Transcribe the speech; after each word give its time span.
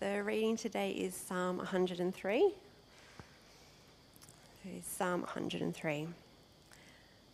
The 0.00 0.22
reading 0.22 0.56
today 0.56 0.92
is 0.92 1.14
Psalm 1.14 1.58
103. 1.58 2.52
Psalm 4.82 5.20
103. 5.20 6.08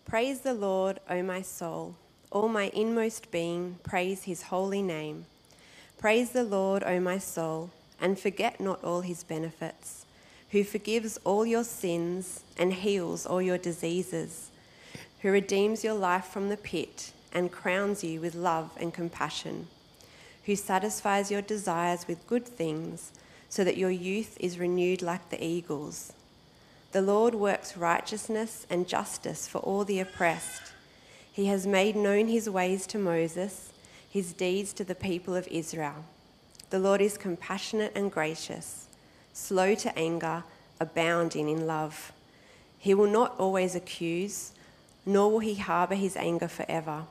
Praise 0.04 0.40
the 0.40 0.52
Lord, 0.52 0.98
O 1.08 1.22
my 1.22 1.42
soul. 1.42 1.94
All 2.32 2.48
my 2.48 2.72
inmost 2.74 3.30
being, 3.30 3.78
praise 3.84 4.24
his 4.24 4.42
holy 4.42 4.82
name. 4.82 5.26
Praise 5.96 6.30
the 6.30 6.42
Lord, 6.42 6.82
O 6.82 6.98
my 6.98 7.18
soul, 7.18 7.70
and 8.00 8.18
forget 8.18 8.60
not 8.60 8.82
all 8.82 9.02
his 9.02 9.22
benefits, 9.22 10.04
who 10.50 10.64
forgives 10.64 11.20
all 11.22 11.46
your 11.46 11.62
sins 11.62 12.42
and 12.58 12.72
heals 12.72 13.26
all 13.26 13.40
your 13.40 13.58
diseases, 13.58 14.50
who 15.22 15.30
redeems 15.30 15.84
your 15.84 15.94
life 15.94 16.24
from 16.24 16.48
the 16.48 16.56
pit 16.56 17.12
and 17.32 17.52
crowns 17.52 18.02
you 18.02 18.20
with 18.20 18.34
love 18.34 18.72
and 18.80 18.92
compassion 18.92 19.68
who 20.46 20.56
satisfies 20.56 21.30
your 21.30 21.42
desires 21.42 22.06
with 22.08 22.26
good 22.26 22.46
things, 22.46 23.12
so 23.48 23.64
that 23.64 23.76
your 23.76 23.90
youth 23.90 24.36
is 24.40 24.58
renewed 24.58 25.02
like 25.02 25.28
the 25.28 25.44
eagles. 25.44 26.12
The 26.92 27.02
Lord 27.02 27.34
works 27.34 27.76
righteousness 27.76 28.66
and 28.70 28.88
justice 28.88 29.46
for 29.48 29.58
all 29.58 29.84
the 29.84 30.00
oppressed. 30.00 30.72
He 31.32 31.46
has 31.46 31.66
made 31.66 31.96
known 31.96 32.28
his 32.28 32.48
ways 32.48 32.86
to 32.88 32.98
Moses, 32.98 33.72
his 34.08 34.32
deeds 34.32 34.72
to 34.74 34.84
the 34.84 34.94
people 34.94 35.34
of 35.34 35.48
Israel. 35.48 36.04
The 36.70 36.78
Lord 36.78 37.00
is 37.00 37.18
compassionate 37.18 37.92
and 37.94 38.10
gracious, 38.10 38.86
slow 39.32 39.74
to 39.74 39.98
anger, 39.98 40.44
abounding 40.80 41.48
in 41.48 41.66
love. 41.66 42.12
He 42.78 42.94
will 42.94 43.10
not 43.10 43.34
always 43.38 43.74
accuse, 43.74 44.52
nor 45.04 45.30
will 45.30 45.40
he 45.40 45.56
harbour 45.56 45.96
his 45.96 46.16
anger 46.16 46.48
forever. 46.48 47.04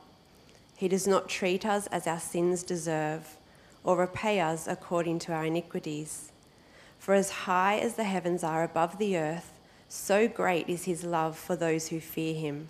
He 0.76 0.88
does 0.88 1.06
not 1.06 1.28
treat 1.28 1.64
us 1.64 1.86
as 1.86 2.06
our 2.06 2.20
sins 2.20 2.62
deserve, 2.62 3.36
or 3.82 3.96
repay 3.96 4.40
us 4.40 4.68
according 4.68 5.18
to 5.20 5.32
our 5.32 5.46
iniquities. 5.46 6.32
For 6.98 7.14
as 7.14 7.30
high 7.30 7.78
as 7.78 7.94
the 7.94 8.04
heavens 8.04 8.44
are 8.44 8.62
above 8.62 8.98
the 8.98 9.16
earth, 9.16 9.58
so 9.88 10.28
great 10.28 10.68
is 10.68 10.84
his 10.84 11.04
love 11.04 11.38
for 11.38 11.56
those 11.56 11.88
who 11.88 12.00
fear 12.00 12.34
him. 12.34 12.68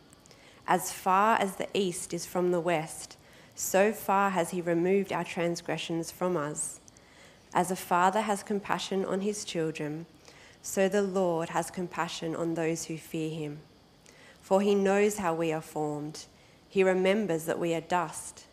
As 0.69 0.93
far 0.93 1.41
as 1.41 1.57
the 1.57 1.69
east 1.75 2.13
is 2.13 2.27
from 2.27 2.51
the 2.51 2.61
west, 2.61 3.17
so 3.55 3.93
far 3.93 4.31
has 4.31 4.51
he 4.51 4.61
removed 4.61 5.13
our 5.13 5.25
transgressions 5.25 6.11
from 6.11 6.37
us. 6.37 6.81
As 7.55 7.71
a 7.71 7.77
father 7.77 8.21
has 8.21 8.43
compassion 8.43 9.05
on 9.05 9.23
his 9.23 9.45
children, 9.45 10.07
so 10.61 10.89
the 10.89 11.03
Lord 11.03 11.49
has 11.51 11.71
compassion 11.71 12.37
on 12.37 12.55
those 12.55 12.85
who 12.85 12.99
fear 12.99 13.31
him. 13.31 13.61
For 14.43 14.61
he 14.61 14.75
knows 14.75 15.19
how 15.19 15.35
we 15.35 15.53
are 15.53 15.63
formed. 15.63 16.27
He 16.77 16.85
remembers 16.85 17.47
that 17.47 17.59
we 17.59 17.73
are 17.73 17.81
dust. 17.81 18.45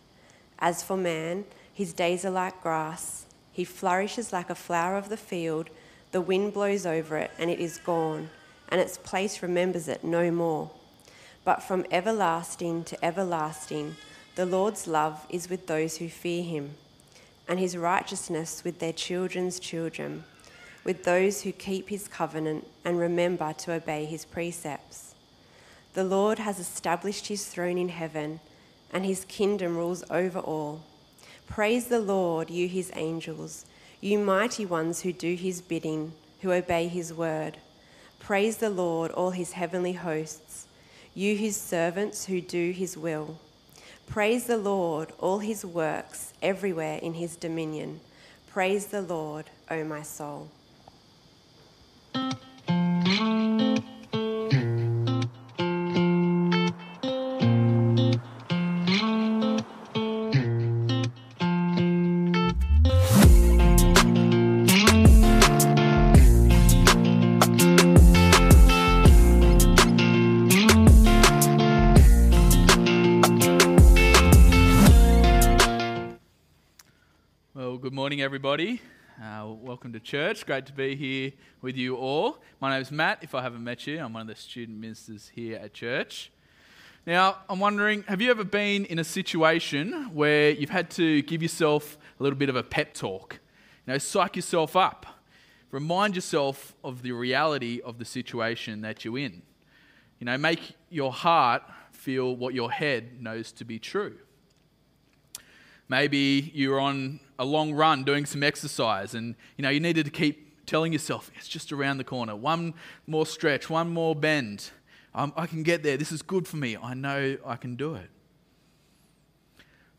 As 0.58 0.82
for 0.82 0.96
man, 0.96 1.44
his 1.74 1.92
days 1.92 2.24
are 2.24 2.30
like 2.30 2.62
grass. 2.62 3.26
He 3.52 3.66
flourishes 3.66 4.32
like 4.32 4.50
a 4.50 4.56
flower 4.56 4.96
of 4.96 5.10
the 5.10 5.18
field. 5.18 5.70
The 6.14 6.22
wind 6.22 6.54
blows 6.54 6.86
over 6.86 7.18
it, 7.18 7.32
and 7.38 7.50
it 7.50 7.60
is 7.60 7.80
gone, 7.80 8.30
and 8.70 8.80
its 8.80 8.98
place 8.98 9.44
remembers 9.44 9.90
it 9.90 10.06
no 10.06 10.32
more. 10.32 10.72
But 11.44 11.64
from 11.64 11.86
everlasting 11.92 12.86
to 12.86 13.06
everlasting, 13.06 13.98
the 14.36 14.46
Lord's 14.46 14.88
love 14.88 15.26
is 15.30 15.50
with 15.50 15.68
those 15.68 15.98
who 15.98 16.08
fear 16.08 16.44
him, 16.44 16.76
and 17.46 17.60
his 17.60 17.76
righteousness 17.76 18.64
with 18.64 18.80
their 18.80 18.94
children's 18.94 19.60
children, 19.60 20.24
with 20.86 21.04
those 21.04 21.42
who 21.42 21.52
keep 21.52 21.90
his 21.90 22.08
covenant 22.08 22.68
and 22.86 22.98
remember 22.98 23.52
to 23.52 23.74
obey 23.74 24.06
his 24.06 24.24
precepts. 24.24 25.13
The 25.94 26.04
Lord 26.04 26.40
has 26.40 26.60
established 26.60 27.28
his 27.28 27.46
throne 27.46 27.78
in 27.78 27.90
heaven, 27.90 28.40
and 28.92 29.06
his 29.06 29.26
kingdom 29.26 29.78
rules 29.78 30.04
over 30.10 30.40
all. 30.40 30.82
Praise 31.48 31.86
the 31.86 32.00
Lord, 32.00 32.50
you 32.50 32.68
his 32.68 32.92
angels, 32.96 33.66
you 34.02 34.18
mighty 34.18 34.66
ones 34.66 35.02
who 35.02 35.14
do 35.14 35.36
his 35.36 35.62
bidding, 35.62 36.14
who 36.42 36.52
obey 36.52 36.88
his 36.88 37.14
word. 37.14 37.58
Praise 38.20 38.58
the 38.58 38.72
Lord, 38.72 39.12
all 39.12 39.32
his 39.32 39.52
heavenly 39.52 39.94
hosts, 39.94 40.66
you 41.14 41.36
his 41.36 41.56
servants 41.56 42.26
who 42.26 42.42
do 42.42 42.72
his 42.72 42.98
will. 42.98 43.38
Praise 44.08 44.46
the 44.46 44.58
Lord, 44.58 45.14
all 45.20 45.40
his 45.40 45.64
works, 45.64 46.34
everywhere 46.42 46.98
in 47.04 47.14
his 47.14 47.36
dominion. 47.36 48.00
Praise 48.48 48.88
the 48.88 49.02
Lord, 49.02 49.50
O 49.70 49.84
my 49.84 50.02
soul. 50.02 50.50
Everybody. 78.54 78.82
Uh, 79.20 79.48
welcome 79.48 79.92
to 79.92 80.00
church. 80.00 80.46
Great 80.46 80.64
to 80.68 80.74
be 80.74 80.96
here 80.96 81.32
with 81.64 81.76
you 81.76 81.96
all. 81.96 82.38
My 82.62 82.70
name 82.70 82.84
is 82.84 82.92
Matt. 82.92 83.18
If 83.24 83.34
I 83.34 83.42
haven't 83.42 83.64
met 83.64 83.88
you, 83.88 84.00
I'm 84.00 84.14
one 84.14 84.22
of 84.22 84.28
the 84.28 84.36
student 84.36 84.78
ministers 84.78 85.32
here 85.34 85.58
at 85.58 85.74
church. 85.74 86.32
Now, 87.08 87.38
I'm 87.50 87.60
wondering 87.60 88.04
have 88.04 88.22
you 88.22 88.30
ever 88.30 88.44
been 88.44 88.86
in 88.86 89.00
a 89.00 89.04
situation 89.04 90.14
where 90.14 90.52
you've 90.52 90.70
had 90.70 90.92
to 90.92 91.24
give 91.24 91.42
yourself 91.42 91.98
a 92.20 92.22
little 92.22 92.38
bit 92.38 92.48
of 92.48 92.56
a 92.56 92.62
pep 92.62 92.94
talk? 92.94 93.40
You 93.88 93.94
know, 93.94 93.98
psych 93.98 94.36
yourself 94.36 94.76
up. 94.76 95.08
Remind 95.72 96.14
yourself 96.14 96.76
of 96.84 97.02
the 97.02 97.14
reality 97.14 97.82
of 97.84 97.98
the 97.98 98.06
situation 98.06 98.82
that 98.82 99.04
you're 99.04 99.18
in. 99.18 99.42
You 100.20 100.26
know, 100.26 100.38
make 100.38 100.76
your 100.92 101.12
heart 101.12 101.64
feel 101.92 102.36
what 102.36 102.54
your 102.54 102.70
head 102.70 103.20
knows 103.20 103.52
to 103.54 103.66
be 103.66 103.80
true. 103.80 104.20
Maybe 105.90 106.52
you're 106.54 106.80
on 106.80 107.20
a 107.40 107.46
long 107.46 107.74
run 107.74 108.04
doing 108.04 108.26
some 108.26 108.44
exercise 108.44 109.14
and 109.14 109.36
you 109.58 109.64
know 109.64 109.70
you 109.70 109.80
needed 109.80 110.06
to 110.06 110.12
keep 110.12 110.66
telling 110.66 110.94
yourself 110.94 111.32
it's 111.36 111.48
just 111.48 111.72
around 111.72 111.98
the 111.98 112.04
corner. 112.04 112.36
One 112.36 112.74
more 113.08 113.26
stretch, 113.26 113.70
one 113.70 113.90
more 113.90 114.16
bend. 114.16 114.72
Um, 115.16 115.34
I 115.36 115.46
can 115.46 115.64
get 115.64 115.84
there. 115.84 115.98
This 115.98 116.12
is 116.12 116.22
good 116.22 116.48
for 116.48 116.58
me. 116.58 116.76
I 116.76 116.94
know 116.94 117.38
I 117.46 117.56
can 117.56 117.76
do 117.76 117.96
it. 117.96 118.10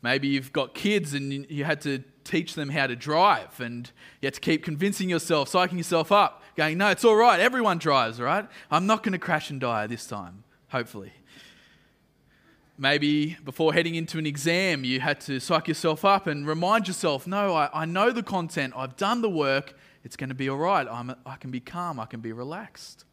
Maybe 0.01 0.27
you've 0.27 0.53
got 0.53 0.75
kids 0.75 1.13
and 1.13 1.49
you 1.49 1.63
had 1.63 1.81
to 1.81 2.03
teach 2.23 2.53
them 2.53 2.69
how 2.69 2.85
to 2.87 2.95
drive 2.95 3.59
and 3.59 3.89
you 4.21 4.27
had 4.27 4.33
to 4.35 4.39
keep 4.39 4.63
convincing 4.63 5.09
yourself, 5.09 5.51
psyching 5.51 5.77
yourself 5.77 6.11
up, 6.11 6.43
going, 6.55 6.77
no, 6.77 6.89
it's 6.89 7.05
all 7.05 7.15
right. 7.15 7.39
Everyone 7.39 7.77
drives, 7.77 8.19
right? 8.19 8.47
I'm 8.69 8.85
not 8.85 9.03
going 9.03 9.13
to 9.13 9.19
crash 9.19 9.49
and 9.49 9.59
die 9.59 9.87
this 9.87 10.05
time, 10.05 10.43
hopefully. 10.69 11.13
Maybe 12.77 13.37
before 13.45 13.73
heading 13.73 13.95
into 13.95 14.17
an 14.17 14.25
exam, 14.25 14.83
you 14.83 14.99
had 14.99 15.21
to 15.21 15.39
psych 15.39 15.69
yourself 15.69 16.03
up 16.03 16.27
and 16.27 16.45
remind 16.45 16.89
yourself, 16.89 17.25
no, 17.25 17.55
I, 17.55 17.69
I 17.73 17.85
know 17.85 18.11
the 18.11 18.23
content, 18.23 18.73
I've 18.75 18.97
done 18.97 19.21
the 19.21 19.29
work, 19.29 19.75
it's 20.03 20.17
going 20.17 20.27
to 20.29 20.35
be 20.35 20.49
all 20.49 20.57
right. 20.57 20.85
I'm, 20.89 21.15
I 21.25 21.37
can 21.37 21.51
be 21.51 21.61
calm, 21.61 22.01
I 22.01 22.05
can 22.05 22.19
be 22.19 22.33
relaxed. 22.33 23.05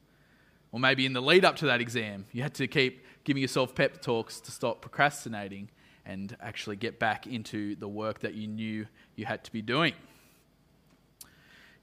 Or 0.73 0.81
maybe 0.81 1.07
in 1.07 1.13
the 1.13 1.23
lead 1.23 1.45
up 1.45 1.55
to 1.57 1.67
that 1.67 1.81
exam, 1.81 2.25
you 2.33 2.43
had 2.43 2.55
to 2.55 2.67
keep 2.67 3.05
giving 3.23 3.41
yourself 3.41 3.73
pep 3.75 4.03
talks 4.03 4.41
to 4.41 4.51
stop 4.51 4.81
procrastinating 4.81 5.71
and 6.05 6.37
actually 6.41 6.75
get 6.75 6.99
back 6.99 7.29
into 7.29 7.77
the 7.77 7.87
work 7.87 8.19
that 8.21 8.35
you 8.35 8.49
knew 8.49 8.87
you 9.15 9.27
had 9.27 9.45
to 9.45 9.53
be 9.53 9.63
doing. 9.63 9.95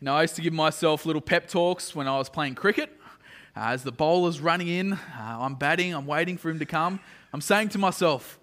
You 0.01 0.05
know, 0.05 0.15
I 0.15 0.23
used 0.23 0.35
to 0.35 0.41
give 0.41 0.53
myself 0.53 1.05
little 1.05 1.21
pep 1.21 1.47
talks 1.47 1.95
when 1.95 2.07
I 2.07 2.17
was 2.17 2.29
playing 2.29 2.55
cricket. 2.55 2.89
Uh, 3.55 3.71
as 3.71 3.83
the 3.83 3.91
bowler's 3.91 4.39
running 4.39 4.67
in, 4.67 4.93
uh, 4.93 4.97
I'm 5.17 5.55
batting, 5.55 5.93
I'm 5.93 6.05
waiting 6.05 6.37
for 6.37 6.49
him 6.49 6.59
to 6.59 6.65
come. 6.65 6.99
I'm 7.33 7.41
saying 7.41 7.69
to 7.69 7.77
myself, 7.77 8.39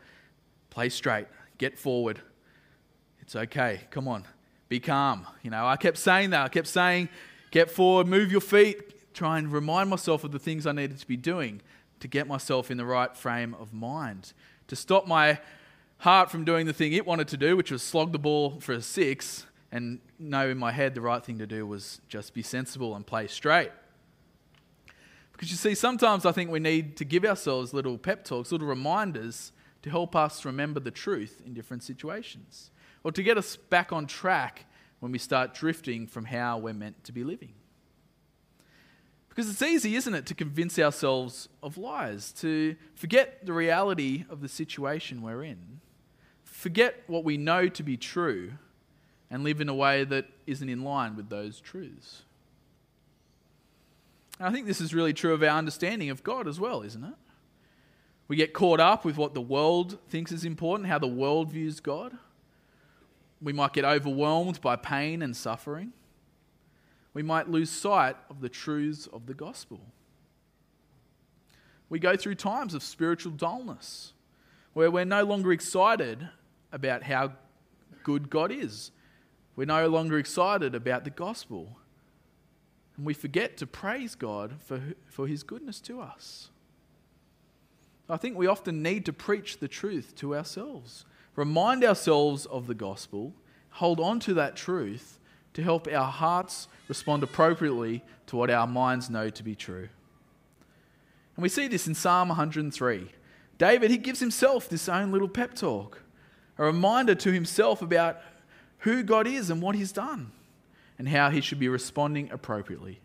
play 0.70 0.88
straight, 0.88 1.26
get 1.58 1.78
forward. 1.78 2.20
It's 3.20 3.34
okay. 3.34 3.80
Come 3.90 4.06
on, 4.06 4.24
be 4.68 4.78
calm. 4.78 5.26
You 5.42 5.50
know, 5.50 5.66
I 5.66 5.76
kept 5.76 5.98
saying 5.98 6.30
that. 6.30 6.44
I 6.44 6.48
kept 6.48 6.68
saying, 6.68 7.08
get 7.50 7.70
forward, 7.70 8.06
move 8.06 8.30
your 8.30 8.40
feet, 8.40 9.14
try 9.14 9.38
and 9.38 9.52
remind 9.52 9.90
myself 9.90 10.22
of 10.22 10.32
the 10.32 10.38
things 10.38 10.66
I 10.66 10.72
needed 10.72 10.98
to 10.98 11.06
be 11.06 11.16
doing 11.16 11.60
to 12.00 12.08
get 12.08 12.26
myself 12.26 12.70
in 12.70 12.76
the 12.76 12.84
right 12.84 13.16
frame 13.16 13.54
of 13.58 13.72
mind, 13.72 14.32
to 14.68 14.76
stop 14.76 15.06
my 15.06 15.38
heart 15.98 16.30
from 16.30 16.44
doing 16.44 16.66
the 16.66 16.72
thing 16.72 16.92
it 16.92 17.06
wanted 17.06 17.28
to 17.28 17.36
do, 17.36 17.56
which 17.56 17.70
was 17.70 17.82
slog 17.82 18.12
the 18.12 18.18
ball 18.18 18.60
for 18.60 18.74
a 18.74 18.82
six, 18.82 19.46
and 19.72 19.98
know 20.18 20.50
in 20.50 20.58
my 20.58 20.70
head 20.70 20.94
the 20.94 21.00
right 21.00 21.24
thing 21.24 21.38
to 21.38 21.46
do 21.46 21.66
was 21.66 22.00
just 22.08 22.34
be 22.34 22.42
sensible 22.42 22.94
and 22.94 23.06
play 23.06 23.26
straight. 23.26 23.70
Because 25.36 25.50
you 25.50 25.58
see, 25.58 25.74
sometimes 25.74 26.24
I 26.24 26.32
think 26.32 26.50
we 26.50 26.60
need 26.60 26.96
to 26.96 27.04
give 27.04 27.22
ourselves 27.26 27.74
little 27.74 27.98
pep 27.98 28.24
talks, 28.24 28.50
little 28.52 28.66
reminders 28.66 29.52
to 29.82 29.90
help 29.90 30.16
us 30.16 30.46
remember 30.46 30.80
the 30.80 30.90
truth 30.90 31.42
in 31.44 31.52
different 31.52 31.82
situations, 31.82 32.70
or 33.04 33.12
to 33.12 33.22
get 33.22 33.36
us 33.36 33.54
back 33.54 33.92
on 33.92 34.06
track 34.06 34.64
when 35.00 35.12
we 35.12 35.18
start 35.18 35.52
drifting 35.52 36.06
from 36.06 36.24
how 36.24 36.56
we're 36.56 36.72
meant 36.72 37.04
to 37.04 37.12
be 37.12 37.22
living. 37.22 37.52
Because 39.28 39.50
it's 39.50 39.60
easy, 39.60 39.94
isn't 39.94 40.14
it, 40.14 40.24
to 40.24 40.34
convince 40.34 40.78
ourselves 40.78 41.50
of 41.62 41.76
lies, 41.76 42.32
to 42.32 42.74
forget 42.94 43.44
the 43.44 43.52
reality 43.52 44.24
of 44.30 44.40
the 44.40 44.48
situation 44.48 45.20
we're 45.20 45.44
in, 45.44 45.80
forget 46.44 47.02
what 47.08 47.24
we 47.24 47.36
know 47.36 47.68
to 47.68 47.82
be 47.82 47.98
true, 47.98 48.52
and 49.30 49.44
live 49.44 49.60
in 49.60 49.68
a 49.68 49.74
way 49.74 50.02
that 50.04 50.24
isn't 50.46 50.70
in 50.70 50.82
line 50.82 51.14
with 51.14 51.28
those 51.28 51.60
truths. 51.60 52.22
I 54.38 54.50
think 54.50 54.66
this 54.66 54.80
is 54.80 54.92
really 54.92 55.14
true 55.14 55.32
of 55.32 55.42
our 55.42 55.48
understanding 55.48 56.10
of 56.10 56.22
God 56.22 56.46
as 56.46 56.60
well, 56.60 56.82
isn't 56.82 57.02
it? 57.02 57.14
We 58.28 58.36
get 58.36 58.52
caught 58.52 58.80
up 58.80 59.04
with 59.04 59.16
what 59.16 59.34
the 59.34 59.40
world 59.40 59.98
thinks 60.08 60.32
is 60.32 60.44
important, 60.44 60.88
how 60.88 60.98
the 60.98 61.06
world 61.06 61.50
views 61.50 61.80
God. 61.80 62.12
We 63.40 63.52
might 63.52 63.72
get 63.72 63.84
overwhelmed 63.84 64.60
by 64.60 64.76
pain 64.76 65.22
and 65.22 65.36
suffering. 65.36 65.92
We 67.14 67.22
might 67.22 67.48
lose 67.48 67.70
sight 67.70 68.16
of 68.28 68.40
the 68.40 68.48
truths 68.48 69.06
of 69.06 69.26
the 69.26 69.34
gospel. 69.34 69.80
We 71.88 71.98
go 71.98 72.16
through 72.16 72.34
times 72.34 72.74
of 72.74 72.82
spiritual 72.82 73.32
dullness 73.32 74.12
where 74.72 74.90
we're 74.90 75.04
no 75.04 75.22
longer 75.22 75.52
excited 75.52 76.28
about 76.72 77.04
how 77.04 77.32
good 78.02 78.28
God 78.28 78.50
is. 78.50 78.90
We're 79.54 79.64
no 79.66 79.88
longer 79.88 80.18
excited 80.18 80.74
about 80.74 81.04
the 81.04 81.10
gospel. 81.10 81.78
And 82.96 83.06
we 83.06 83.14
forget 83.14 83.56
to 83.58 83.66
praise 83.66 84.14
God 84.14 84.54
for, 84.64 84.80
for 85.06 85.26
his 85.26 85.42
goodness 85.42 85.80
to 85.80 86.00
us. 86.00 86.50
I 88.08 88.16
think 88.16 88.36
we 88.36 88.46
often 88.46 88.82
need 88.82 89.04
to 89.06 89.12
preach 89.12 89.58
the 89.58 89.68
truth 89.68 90.14
to 90.16 90.36
ourselves, 90.36 91.04
remind 91.34 91.84
ourselves 91.84 92.46
of 92.46 92.66
the 92.66 92.74
gospel, 92.74 93.32
hold 93.70 93.98
on 93.98 94.20
to 94.20 94.34
that 94.34 94.56
truth 94.56 95.18
to 95.54 95.62
help 95.62 95.88
our 95.88 96.10
hearts 96.10 96.68
respond 96.88 97.22
appropriately 97.22 98.04
to 98.26 98.36
what 98.36 98.50
our 98.50 98.66
minds 98.66 99.10
know 99.10 99.28
to 99.30 99.42
be 99.42 99.54
true. 99.54 99.88
And 101.36 101.42
we 101.42 101.48
see 101.48 101.66
this 101.66 101.86
in 101.86 101.94
Psalm 101.94 102.28
103. 102.28 103.10
David, 103.58 103.90
he 103.90 103.96
gives 103.96 104.20
himself 104.20 104.68
this 104.68 104.88
own 104.88 105.12
little 105.12 105.28
pep 105.28 105.54
talk, 105.54 106.02
a 106.58 106.64
reminder 106.64 107.14
to 107.14 107.32
himself 107.32 107.82
about 107.82 108.20
who 108.80 109.02
God 109.02 109.26
is 109.26 109.50
and 109.50 109.60
what 109.60 109.74
he's 109.74 109.92
done, 109.92 110.30
and 110.98 111.08
how 111.08 111.30
he 111.30 111.40
should 111.40 111.58
be 111.58 111.68
responding 111.68 112.30
appropriately. 112.30 113.00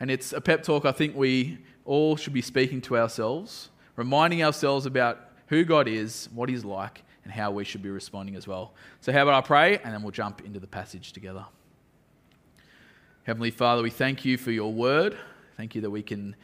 And 0.00 0.10
it's 0.10 0.32
a 0.32 0.40
pep 0.40 0.62
talk 0.62 0.84
I 0.84 0.92
think 0.92 1.16
we 1.16 1.58
all 1.84 2.16
should 2.16 2.32
be 2.32 2.42
speaking 2.42 2.80
to 2.82 2.98
ourselves, 2.98 3.70
reminding 3.96 4.42
ourselves 4.42 4.86
about 4.86 5.20
who 5.46 5.64
God 5.64 5.88
is, 5.88 6.28
what 6.34 6.48
he's 6.48 6.64
like, 6.64 7.02
and 7.24 7.32
how 7.32 7.50
we 7.50 7.64
should 7.64 7.82
be 7.82 7.90
responding 7.90 8.36
as 8.36 8.46
well. 8.46 8.74
So, 9.00 9.12
how 9.12 9.22
about 9.22 9.44
I 9.44 9.46
pray, 9.46 9.78
and 9.78 9.92
then 9.92 10.02
we'll 10.02 10.12
jump 10.12 10.44
into 10.44 10.60
the 10.60 10.66
passage 10.66 11.12
together. 11.12 11.44
Heavenly 13.24 13.50
Father, 13.50 13.82
we 13.82 13.90
thank 13.90 14.24
you 14.24 14.38
for 14.38 14.52
your 14.52 14.72
word. 14.72 15.16
Thank 15.56 15.74
you 15.74 15.80
that 15.80 15.90
we 15.90 16.02
can 16.02 16.36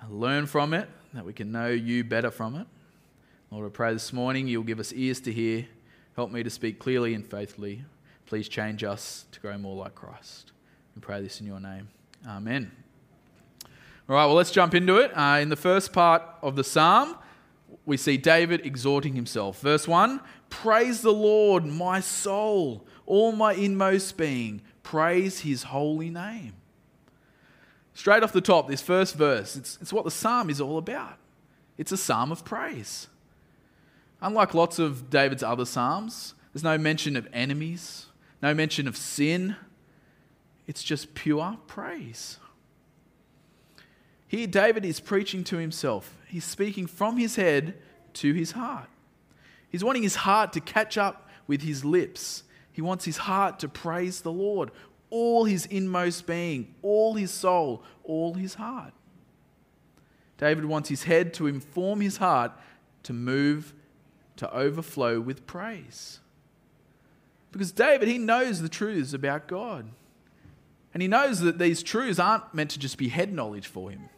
uh, 0.00 0.10
learn 0.10 0.46
from 0.46 0.72
it, 0.72 0.88
that 1.12 1.24
we 1.24 1.32
can 1.32 1.52
know 1.52 1.68
you 1.68 2.04
better 2.04 2.30
from 2.30 2.56
it. 2.56 2.66
Lord, 3.50 3.66
I 3.66 3.70
pray 3.70 3.92
this 3.92 4.12
morning 4.12 4.46
you'll 4.46 4.62
give 4.62 4.80
us 4.80 4.92
ears 4.92 5.20
to 5.22 5.32
hear. 5.32 5.66
Help 6.16 6.30
me 6.30 6.42
to 6.42 6.50
speak 6.50 6.78
clearly 6.78 7.14
and 7.14 7.26
faithfully. 7.26 7.84
Please 8.30 8.48
change 8.48 8.84
us 8.84 9.24
to 9.32 9.40
grow 9.40 9.58
more 9.58 9.74
like 9.74 9.96
Christ. 9.96 10.52
We 10.94 11.00
pray 11.00 11.20
this 11.20 11.40
in 11.40 11.48
your 11.48 11.58
name. 11.58 11.88
Amen. 12.24 12.70
All 14.08 14.14
right, 14.14 14.24
well, 14.24 14.36
let's 14.36 14.52
jump 14.52 14.72
into 14.72 14.98
it. 14.98 15.10
Uh, 15.18 15.40
in 15.40 15.48
the 15.48 15.56
first 15.56 15.92
part 15.92 16.22
of 16.40 16.54
the 16.54 16.62
psalm, 16.62 17.16
we 17.86 17.96
see 17.96 18.16
David 18.16 18.64
exhorting 18.64 19.14
himself. 19.14 19.60
Verse 19.60 19.88
1 19.88 20.20
Praise 20.48 21.02
the 21.02 21.12
Lord, 21.12 21.66
my 21.66 21.98
soul, 21.98 22.86
all 23.04 23.32
my 23.32 23.52
inmost 23.54 24.16
being. 24.16 24.62
Praise 24.84 25.40
his 25.40 25.64
holy 25.64 26.08
name. 26.08 26.52
Straight 27.94 28.22
off 28.22 28.32
the 28.32 28.40
top, 28.40 28.68
this 28.68 28.80
first 28.80 29.16
verse, 29.16 29.56
it's, 29.56 29.76
it's 29.80 29.92
what 29.92 30.04
the 30.04 30.10
psalm 30.12 30.48
is 30.50 30.60
all 30.60 30.78
about. 30.78 31.18
It's 31.78 31.90
a 31.90 31.96
psalm 31.96 32.30
of 32.30 32.44
praise. 32.44 33.08
Unlike 34.20 34.54
lots 34.54 34.78
of 34.78 35.10
David's 35.10 35.42
other 35.42 35.64
psalms, 35.64 36.34
there's 36.54 36.62
no 36.62 36.78
mention 36.78 37.16
of 37.16 37.26
enemies, 37.32 38.06
no 38.42 38.54
mention 38.54 38.88
of 38.88 38.96
sin. 38.96 39.56
It's 40.66 40.82
just 40.82 41.14
pure 41.14 41.58
praise. 41.66 42.38
Here, 44.26 44.46
David 44.46 44.84
is 44.84 45.00
preaching 45.00 45.42
to 45.44 45.56
himself. 45.56 46.16
He's 46.28 46.44
speaking 46.44 46.86
from 46.86 47.16
his 47.16 47.36
head 47.36 47.74
to 48.14 48.32
his 48.32 48.52
heart. 48.52 48.88
He's 49.68 49.82
wanting 49.82 50.02
his 50.02 50.16
heart 50.16 50.52
to 50.52 50.60
catch 50.60 50.96
up 50.96 51.28
with 51.46 51.62
his 51.62 51.84
lips. 51.84 52.44
He 52.72 52.80
wants 52.80 53.04
his 53.04 53.18
heart 53.18 53.58
to 53.60 53.68
praise 53.68 54.20
the 54.20 54.32
Lord 54.32 54.70
all 55.10 55.44
his 55.44 55.66
inmost 55.66 56.26
being, 56.26 56.74
all 56.82 57.14
his 57.14 57.30
soul, 57.30 57.82
all 58.04 58.34
his 58.34 58.54
heart. 58.54 58.92
David 60.38 60.64
wants 60.64 60.88
his 60.88 61.02
head 61.02 61.34
to 61.34 61.46
inform 61.46 62.00
his 62.00 62.16
heart 62.16 62.52
to 63.02 63.12
move 63.12 63.74
to 64.36 64.50
overflow 64.54 65.20
with 65.20 65.46
praise. 65.46 66.20
Because 67.52 67.72
David, 67.72 68.08
he 68.08 68.18
knows 68.18 68.62
the 68.62 68.68
truths 68.68 69.12
about 69.12 69.48
God. 69.48 69.88
And 70.92 71.02
he 71.02 71.08
knows 71.08 71.40
that 71.40 71.58
these 71.58 71.82
truths 71.82 72.18
aren't 72.18 72.52
meant 72.54 72.70
to 72.70 72.78
just 72.78 72.98
be 72.98 73.08
head 73.08 73.32
knowledge 73.32 73.66
for 73.66 73.90
him. 73.90 74.08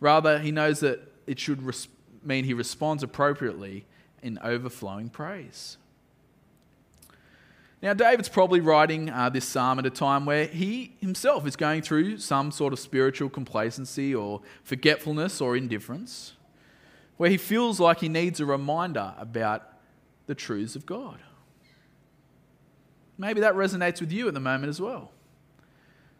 Rather, 0.00 0.38
he 0.38 0.52
knows 0.52 0.80
that 0.80 1.00
it 1.26 1.38
should 1.38 1.62
res- 1.62 1.88
mean 2.22 2.44
he 2.44 2.54
responds 2.54 3.02
appropriately 3.02 3.84
in 4.22 4.38
overflowing 4.42 5.08
praise. 5.08 5.76
Now, 7.80 7.94
David's 7.94 8.28
probably 8.28 8.60
writing 8.60 9.08
uh, 9.08 9.28
this 9.28 9.44
psalm 9.44 9.78
at 9.78 9.86
a 9.86 9.90
time 9.90 10.26
where 10.26 10.46
he 10.46 10.96
himself 11.00 11.46
is 11.46 11.54
going 11.54 11.82
through 11.82 12.18
some 12.18 12.50
sort 12.50 12.72
of 12.72 12.80
spiritual 12.80 13.28
complacency 13.28 14.12
or 14.12 14.40
forgetfulness 14.64 15.40
or 15.40 15.56
indifference, 15.56 16.32
where 17.18 17.30
he 17.30 17.36
feels 17.36 17.78
like 17.78 18.00
he 18.00 18.08
needs 18.08 18.40
a 18.40 18.46
reminder 18.46 19.14
about 19.16 19.74
the 20.26 20.34
truths 20.34 20.74
of 20.74 20.86
God. 20.86 21.20
Maybe 23.18 23.40
that 23.40 23.54
resonates 23.54 24.00
with 24.00 24.12
you 24.12 24.28
at 24.28 24.34
the 24.34 24.40
moment 24.40 24.70
as 24.70 24.80
well. 24.80 25.10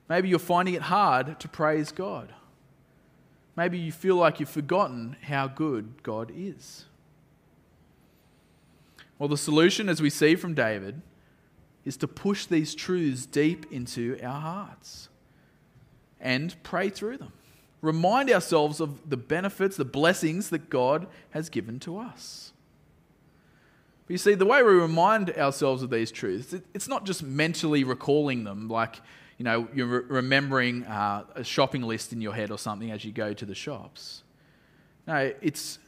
Maybe 0.08 0.28
you're 0.28 0.38
finding 0.38 0.74
it 0.74 0.82
hard 0.82 1.38
to 1.38 1.48
praise 1.48 1.92
God. 1.92 2.34
Maybe 3.56 3.78
you 3.78 3.92
feel 3.92 4.16
like 4.16 4.40
you've 4.40 4.48
forgotten 4.48 5.16
how 5.22 5.46
good 5.48 6.02
God 6.02 6.32
is. 6.34 6.86
Well, 9.18 9.28
the 9.28 9.36
solution, 9.36 9.88
as 9.88 10.00
we 10.00 10.10
see 10.10 10.36
from 10.36 10.54
David, 10.54 11.02
is 11.84 11.96
to 11.98 12.08
push 12.08 12.46
these 12.46 12.74
truths 12.74 13.26
deep 13.26 13.66
into 13.72 14.18
our 14.22 14.40
hearts 14.40 15.08
and 16.20 16.54
pray 16.62 16.88
through 16.88 17.18
them. 17.18 17.32
Remind 17.80 18.30
ourselves 18.30 18.80
of 18.80 19.08
the 19.08 19.16
benefits, 19.16 19.76
the 19.76 19.84
blessings 19.84 20.50
that 20.50 20.68
God 20.70 21.06
has 21.30 21.48
given 21.48 21.78
to 21.80 21.98
us. 21.98 22.52
But 24.08 24.12
you 24.12 24.18
see, 24.18 24.34
the 24.34 24.46
way 24.46 24.62
we 24.62 24.72
remind 24.72 25.28
ourselves 25.36 25.82
of 25.82 25.90
these 25.90 26.10
truths, 26.10 26.54
it's 26.72 26.88
not 26.88 27.04
just 27.04 27.22
mentally 27.22 27.84
recalling 27.84 28.44
them, 28.44 28.66
like 28.66 29.02
you 29.36 29.44
know 29.44 29.68
you're 29.74 29.86
remembering 29.86 30.84
uh, 30.84 31.24
a 31.34 31.44
shopping 31.44 31.82
list 31.82 32.14
in 32.14 32.22
your 32.22 32.32
head 32.32 32.50
or 32.50 32.56
something 32.56 32.90
as 32.90 33.04
you 33.04 33.12
go 33.12 33.34
to 33.34 33.44
the 33.44 33.54
shops. 33.54 34.22
No, 35.06 35.30
it's 35.42 35.78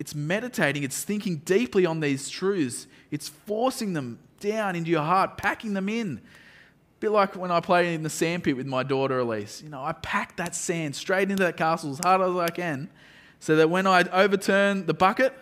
it's 0.00 0.12
meditating, 0.12 0.82
it's 0.82 1.04
thinking 1.04 1.36
deeply 1.36 1.86
on 1.86 2.00
these 2.00 2.28
truths, 2.28 2.88
it's 3.12 3.28
forcing 3.28 3.92
them 3.92 4.18
down 4.40 4.74
into 4.74 4.90
your 4.90 5.04
heart, 5.04 5.38
packing 5.38 5.74
them 5.74 5.88
in. 5.88 6.18
A 6.18 6.98
bit 6.98 7.12
like 7.12 7.36
when 7.36 7.52
I 7.52 7.60
play 7.60 7.94
in 7.94 8.02
the 8.02 8.10
sandpit 8.10 8.56
with 8.56 8.66
my 8.66 8.82
daughter 8.82 9.20
Elise. 9.20 9.62
You 9.62 9.68
know, 9.68 9.84
I 9.84 9.92
pack 9.92 10.36
that 10.38 10.56
sand 10.56 10.96
straight 10.96 11.30
into 11.30 11.44
that 11.44 11.56
castle 11.56 11.92
as 11.92 12.00
hard 12.02 12.22
as 12.22 12.34
I 12.34 12.48
can 12.48 12.90
so 13.38 13.54
that 13.54 13.70
when 13.70 13.86
I 13.86 14.02
overturn 14.10 14.86
the 14.86 14.94
bucket, 14.94 15.32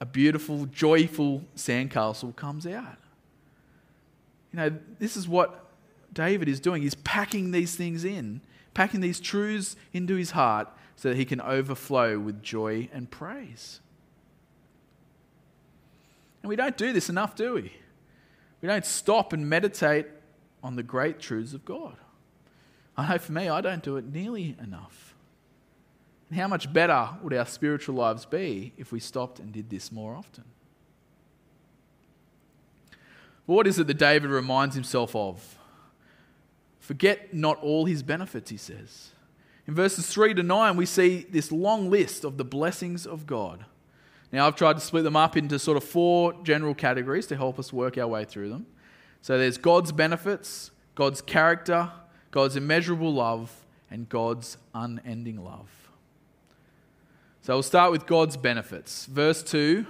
a 0.00 0.06
beautiful, 0.06 0.66
joyful 0.66 1.42
sandcastle 1.56 2.34
comes 2.36 2.66
out. 2.66 2.98
You 4.52 4.58
know, 4.58 4.78
this 4.98 5.16
is 5.16 5.28
what 5.28 5.66
David 6.12 6.48
is 6.48 6.60
doing. 6.60 6.82
He's 6.82 6.94
packing 6.94 7.50
these 7.50 7.74
things 7.74 8.04
in, 8.04 8.40
packing 8.74 9.00
these 9.00 9.20
truths 9.20 9.76
into 9.92 10.14
his 10.14 10.30
heart 10.30 10.68
so 10.96 11.10
that 11.10 11.16
he 11.16 11.24
can 11.24 11.40
overflow 11.40 12.18
with 12.18 12.42
joy 12.42 12.88
and 12.92 13.10
praise. 13.10 13.80
And 16.42 16.48
we 16.48 16.56
don't 16.56 16.76
do 16.76 16.92
this 16.92 17.08
enough, 17.08 17.34
do 17.36 17.54
we? 17.54 17.72
We 18.60 18.68
don't 18.68 18.86
stop 18.86 19.32
and 19.32 19.48
meditate 19.48 20.06
on 20.62 20.76
the 20.76 20.82
great 20.82 21.20
truths 21.20 21.52
of 21.52 21.64
God. 21.64 21.96
I 22.96 23.08
know 23.08 23.18
for 23.18 23.32
me, 23.32 23.48
I 23.48 23.60
don't 23.60 23.82
do 23.82 23.96
it 23.96 24.04
nearly 24.04 24.56
enough. 24.60 25.07
And 26.28 26.38
how 26.38 26.48
much 26.48 26.72
better 26.72 27.10
would 27.22 27.32
our 27.32 27.46
spiritual 27.46 27.94
lives 27.94 28.24
be 28.24 28.72
if 28.76 28.92
we 28.92 29.00
stopped 29.00 29.38
and 29.38 29.52
did 29.52 29.70
this 29.70 29.90
more 29.90 30.14
often? 30.14 30.44
what 33.46 33.66
is 33.66 33.78
it 33.78 33.86
that 33.86 33.96
David 33.96 34.28
reminds 34.28 34.74
himself 34.74 35.16
of? 35.16 35.56
Forget 36.80 37.32
not 37.32 37.58
all 37.62 37.86
his 37.86 38.02
benefits, 38.02 38.50
he 38.50 38.58
says. 38.58 39.12
In 39.66 39.74
verses 39.74 40.06
3 40.06 40.34
to 40.34 40.42
9, 40.42 40.76
we 40.76 40.84
see 40.84 41.26
this 41.30 41.50
long 41.50 41.90
list 41.90 42.24
of 42.24 42.36
the 42.36 42.44
blessings 42.44 43.06
of 43.06 43.26
God. 43.26 43.64
Now, 44.32 44.46
I've 44.46 44.54
tried 44.54 44.74
to 44.74 44.80
split 44.80 45.04
them 45.04 45.16
up 45.16 45.34
into 45.34 45.58
sort 45.58 45.78
of 45.78 45.84
four 45.84 46.34
general 46.42 46.74
categories 46.74 47.26
to 47.28 47.36
help 47.36 47.58
us 47.58 47.72
work 47.72 47.96
our 47.96 48.06
way 48.06 48.26
through 48.26 48.50
them. 48.50 48.66
So 49.22 49.38
there's 49.38 49.56
God's 49.56 49.92
benefits, 49.92 50.70
God's 50.94 51.22
character, 51.22 51.90
God's 52.30 52.56
immeasurable 52.56 53.12
love, 53.14 53.64
and 53.90 54.08
God's 54.10 54.58
unending 54.74 55.42
love. 55.42 55.87
So 57.48 57.54
we'll 57.54 57.62
start 57.62 57.92
with 57.92 58.04
God's 58.04 58.36
benefits. 58.36 59.06
Verse 59.06 59.42
2 59.42 59.86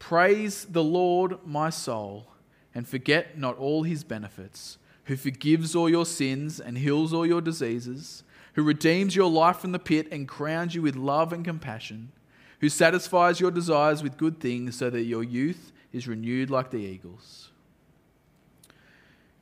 Praise 0.00 0.64
the 0.64 0.82
Lord, 0.82 1.38
my 1.46 1.70
soul, 1.70 2.26
and 2.74 2.84
forget 2.84 3.38
not 3.38 3.56
all 3.58 3.84
his 3.84 4.02
benefits, 4.02 4.78
who 5.04 5.14
forgives 5.14 5.76
all 5.76 5.88
your 5.88 6.04
sins 6.04 6.58
and 6.58 6.76
heals 6.76 7.12
all 7.12 7.24
your 7.24 7.40
diseases, 7.40 8.24
who 8.54 8.64
redeems 8.64 9.14
your 9.14 9.30
life 9.30 9.58
from 9.58 9.70
the 9.70 9.78
pit 9.78 10.08
and 10.10 10.26
crowns 10.26 10.74
you 10.74 10.82
with 10.82 10.96
love 10.96 11.32
and 11.32 11.44
compassion, 11.44 12.10
who 12.58 12.68
satisfies 12.68 13.38
your 13.38 13.52
desires 13.52 14.02
with 14.02 14.16
good 14.16 14.40
things 14.40 14.76
so 14.76 14.90
that 14.90 15.04
your 15.04 15.22
youth 15.22 15.70
is 15.92 16.08
renewed 16.08 16.50
like 16.50 16.72
the 16.72 16.78
eagles. 16.78 17.50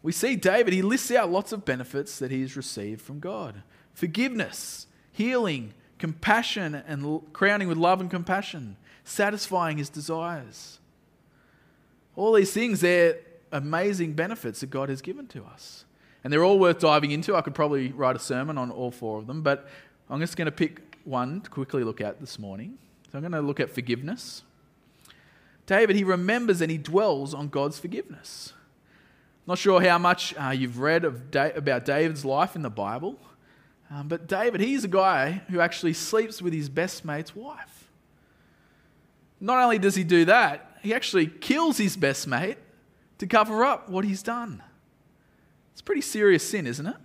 We 0.02 0.12
see 0.12 0.36
David, 0.36 0.74
he 0.74 0.82
lists 0.82 1.10
out 1.10 1.32
lots 1.32 1.50
of 1.50 1.64
benefits 1.64 2.18
that 2.18 2.30
he's 2.30 2.58
received 2.58 3.00
from 3.00 3.20
God 3.20 3.62
forgiveness, 3.94 4.86
healing, 5.12 5.72
compassion, 6.02 6.74
and 6.74 7.22
crowning 7.32 7.68
with 7.68 7.78
love 7.78 8.00
and 8.00 8.10
compassion, 8.10 8.76
satisfying 9.04 9.78
his 9.78 9.88
desires. 9.88 10.80
All 12.16 12.32
these 12.32 12.52
things, 12.52 12.80
they're 12.80 13.20
amazing 13.52 14.14
benefits 14.14 14.58
that 14.62 14.70
God 14.70 14.88
has 14.88 15.00
given 15.00 15.28
to 15.28 15.44
us. 15.44 15.84
And 16.24 16.32
they're 16.32 16.42
all 16.42 16.58
worth 16.58 16.80
diving 16.80 17.12
into. 17.12 17.36
I 17.36 17.40
could 17.40 17.54
probably 17.54 17.92
write 17.92 18.16
a 18.16 18.18
sermon 18.18 18.58
on 18.58 18.72
all 18.72 18.90
four 18.90 19.18
of 19.18 19.28
them, 19.28 19.42
but 19.42 19.68
I'm 20.10 20.18
just 20.18 20.36
going 20.36 20.46
to 20.46 20.50
pick 20.50 20.98
one 21.04 21.40
to 21.42 21.48
quickly 21.48 21.84
look 21.84 22.00
at 22.00 22.18
this 22.18 22.36
morning. 22.36 22.78
So 23.12 23.18
I'm 23.18 23.22
going 23.22 23.30
to 23.30 23.40
look 23.40 23.60
at 23.60 23.70
forgiveness. 23.70 24.42
David, 25.66 25.94
he 25.94 26.02
remembers 26.02 26.60
and 26.60 26.68
he 26.68 26.78
dwells 26.78 27.32
on 27.32 27.46
God's 27.46 27.78
forgiveness. 27.78 28.54
Not 29.46 29.58
sure 29.58 29.80
how 29.80 29.98
much 29.98 30.34
uh, 30.36 30.50
you've 30.50 30.80
read 30.80 31.30
da- 31.30 31.52
about 31.54 31.84
David's 31.84 32.24
life 32.24 32.56
in 32.56 32.62
the 32.62 32.70
Bible, 32.70 33.20
um, 33.92 34.08
but 34.08 34.26
David, 34.26 34.60
he's 34.60 34.84
a 34.84 34.88
guy 34.88 35.42
who 35.50 35.60
actually 35.60 35.92
sleeps 35.92 36.40
with 36.40 36.52
his 36.52 36.68
best 36.68 37.04
mate's 37.04 37.36
wife. 37.36 37.90
Not 39.38 39.58
only 39.58 39.78
does 39.78 39.94
he 39.94 40.04
do 40.04 40.24
that, 40.24 40.78
he 40.82 40.94
actually 40.94 41.26
kills 41.26 41.76
his 41.76 41.96
best 41.96 42.26
mate 42.26 42.58
to 43.18 43.26
cover 43.26 43.64
up 43.64 43.88
what 43.88 44.04
he's 44.04 44.22
done. 44.22 44.62
It's 45.72 45.82
pretty 45.82 46.00
serious 46.00 46.48
sin, 46.48 46.66
isn't 46.66 46.86
it? 46.86 46.96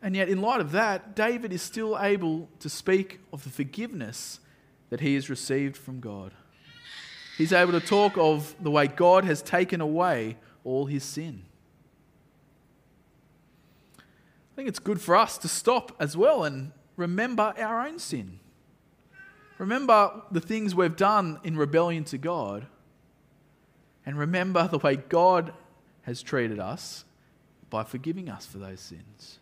And 0.00 0.16
yet, 0.16 0.28
in 0.28 0.40
light 0.40 0.60
of 0.60 0.72
that, 0.72 1.14
David 1.14 1.52
is 1.52 1.60
still 1.60 1.98
able 1.98 2.48
to 2.60 2.68
speak 2.68 3.20
of 3.32 3.44
the 3.44 3.50
forgiveness 3.50 4.40
that 4.90 5.00
he 5.00 5.14
has 5.16 5.28
received 5.28 5.76
from 5.76 6.00
God. 6.00 6.32
He's 7.36 7.52
able 7.52 7.72
to 7.72 7.80
talk 7.80 8.16
of 8.16 8.54
the 8.60 8.70
way 8.70 8.86
God 8.86 9.24
has 9.24 9.42
taken 9.42 9.80
away 9.80 10.36
all 10.64 10.86
his 10.86 11.04
sin. 11.04 11.42
I 13.98 14.02
think 14.58 14.68
it's 14.68 14.80
good 14.80 15.00
for 15.00 15.14
us 15.14 15.38
to 15.38 15.46
stop 15.46 15.94
as 16.00 16.16
well 16.16 16.42
and 16.42 16.72
remember 16.96 17.54
our 17.58 17.86
own 17.86 18.00
sin. 18.00 18.40
Remember 19.56 20.22
the 20.32 20.40
things 20.40 20.74
we've 20.74 20.96
done 20.96 21.38
in 21.44 21.56
rebellion 21.56 22.02
to 22.06 22.18
God. 22.18 22.66
And 24.04 24.18
remember 24.18 24.66
the 24.66 24.78
way 24.78 24.96
God 24.96 25.52
has 26.02 26.22
treated 26.22 26.58
us 26.58 27.04
by 27.70 27.84
forgiving 27.84 28.28
us 28.28 28.46
for 28.46 28.58
those 28.58 28.80
sins. 28.80 29.38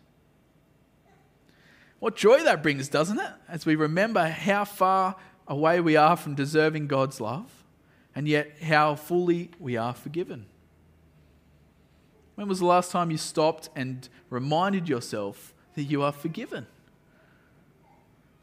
What 1.97 2.15
joy 2.15 2.43
that 2.43 2.61
brings, 2.61 2.87
doesn't 2.87 3.19
it? 3.19 3.31
As 3.49 3.65
we 3.65 3.75
remember 3.75 4.27
how 4.27 4.65
far 4.65 5.15
away 5.47 5.79
we 5.79 5.95
are 5.95 6.15
from 6.15 6.35
deserving 6.35 6.85
God's 6.85 7.19
love, 7.19 7.63
and 8.13 8.27
yet 8.27 8.61
how 8.61 8.93
fully 8.93 9.49
we 9.59 9.77
are 9.77 9.95
forgiven. 9.95 10.45
When 12.37 12.47
was 12.47 12.59
the 12.59 12.67
last 12.67 12.91
time 12.91 13.09
you 13.09 13.17
stopped 13.17 13.71
and 13.75 14.07
reminded 14.29 14.87
yourself 14.87 15.55
that 15.73 15.85
you 15.85 16.03
are 16.03 16.11
forgiven? 16.11 16.67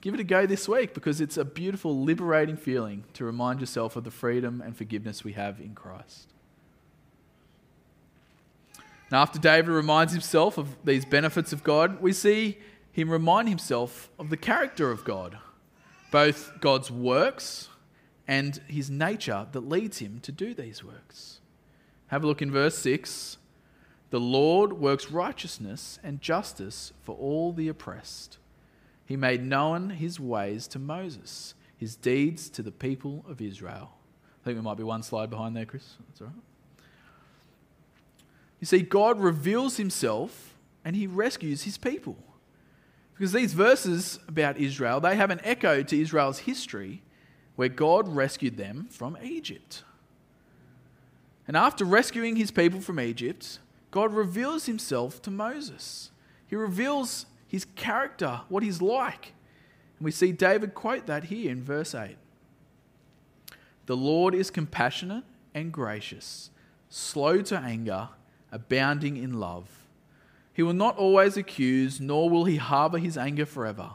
Give 0.00 0.14
it 0.14 0.20
a 0.20 0.24
go 0.24 0.46
this 0.46 0.68
week 0.68 0.94
because 0.94 1.20
it's 1.20 1.36
a 1.36 1.44
beautiful, 1.44 2.02
liberating 2.02 2.56
feeling 2.56 3.04
to 3.12 3.24
remind 3.24 3.60
yourself 3.60 3.94
of 3.94 4.02
the 4.02 4.10
freedom 4.10 4.60
and 4.60 4.76
forgiveness 4.76 5.22
we 5.22 5.34
have 5.34 5.60
in 5.60 5.76
Christ. 5.76 6.26
Now, 9.12 9.22
after 9.22 9.38
David 9.38 9.70
reminds 9.70 10.12
himself 10.12 10.58
of 10.58 10.76
these 10.84 11.04
benefits 11.04 11.52
of 11.52 11.62
God, 11.62 12.02
we 12.02 12.12
see 12.12 12.58
him 12.90 13.08
remind 13.08 13.48
himself 13.48 14.10
of 14.18 14.28
the 14.28 14.36
character 14.36 14.90
of 14.90 15.04
God, 15.04 15.38
both 16.10 16.60
God's 16.60 16.90
works 16.90 17.68
and 18.26 18.60
his 18.66 18.90
nature 18.90 19.46
that 19.52 19.68
leads 19.68 19.98
him 19.98 20.18
to 20.22 20.32
do 20.32 20.52
these 20.52 20.82
works. 20.82 21.38
Have 22.08 22.24
a 22.24 22.26
look 22.26 22.42
in 22.42 22.50
verse 22.50 22.76
6. 22.78 23.36
The 24.10 24.20
Lord 24.20 24.74
works 24.74 25.10
righteousness 25.10 25.98
and 26.02 26.20
justice 26.20 26.92
for 27.02 27.16
all 27.16 27.52
the 27.52 27.68
oppressed. 27.68 28.38
He 29.06 29.16
made 29.16 29.44
known 29.44 29.90
his 29.90 30.18
ways 30.20 30.66
to 30.68 30.78
Moses, 30.78 31.54
his 31.76 31.96
deeds 31.96 32.48
to 32.50 32.62
the 32.62 32.72
people 32.72 33.24
of 33.28 33.40
Israel. 33.40 33.90
I 34.42 34.44
think 34.44 34.56
there 34.56 34.62
might 34.62 34.76
be 34.76 34.84
one 34.84 35.02
slide 35.02 35.30
behind 35.30 35.56
there, 35.56 35.66
Chris. 35.66 35.94
That's 36.08 36.20
all 36.20 36.28
right. 36.28 36.36
You 38.60 38.66
see, 38.66 38.80
God 38.80 39.20
reveals 39.20 39.76
himself 39.76 40.54
and 40.84 40.94
he 40.96 41.06
rescues 41.06 41.62
his 41.62 41.76
people. 41.76 42.16
Because 43.14 43.32
these 43.32 43.52
verses 43.52 44.18
about 44.26 44.56
Israel, 44.56 45.00
they 45.00 45.16
have 45.16 45.30
an 45.30 45.40
echo 45.44 45.82
to 45.82 46.00
Israel's 46.00 46.40
history 46.40 47.02
where 47.56 47.68
God 47.68 48.08
rescued 48.08 48.56
them 48.56 48.88
from 48.90 49.16
Egypt. 49.22 49.84
And 51.46 51.56
after 51.56 51.84
rescuing 51.84 52.36
his 52.36 52.50
people 52.50 52.80
from 52.80 52.98
Egypt, 52.98 53.58
God 53.94 54.12
reveals 54.12 54.66
himself 54.66 55.22
to 55.22 55.30
Moses. 55.30 56.10
He 56.48 56.56
reveals 56.56 57.26
his 57.46 57.64
character, 57.76 58.40
what 58.48 58.64
he's 58.64 58.82
like. 58.82 59.34
And 59.96 60.04
we 60.04 60.10
see 60.10 60.32
David 60.32 60.74
quote 60.74 61.06
that 61.06 61.22
here 61.26 61.48
in 61.48 61.62
verse 61.62 61.94
8. 61.94 62.16
The 63.86 63.96
Lord 63.96 64.34
is 64.34 64.50
compassionate 64.50 65.22
and 65.54 65.72
gracious, 65.72 66.50
slow 66.88 67.40
to 67.42 67.56
anger, 67.56 68.08
abounding 68.50 69.16
in 69.16 69.38
love. 69.38 69.68
He 70.52 70.64
will 70.64 70.72
not 70.72 70.96
always 70.96 71.36
accuse, 71.36 72.00
nor 72.00 72.28
will 72.28 72.46
he 72.46 72.56
harbor 72.56 72.98
his 72.98 73.16
anger 73.16 73.46
forever. 73.46 73.90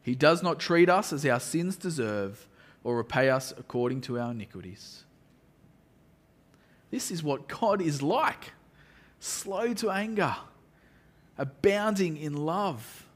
He 0.00 0.14
does 0.14 0.44
not 0.44 0.60
treat 0.60 0.88
us 0.88 1.12
as 1.12 1.26
our 1.26 1.40
sins 1.40 1.74
deserve, 1.76 2.46
or 2.84 2.96
repay 2.96 3.30
us 3.30 3.52
according 3.58 4.02
to 4.02 4.20
our 4.20 4.30
iniquities. 4.30 5.02
This 6.92 7.10
is 7.10 7.24
what 7.24 7.48
God 7.48 7.82
is 7.82 8.00
like 8.00 8.52
slow 9.20 9.74
to 9.74 9.90
anger, 9.90 10.36
abounding 11.36 12.16
in 12.16 12.34
love. 12.34 13.06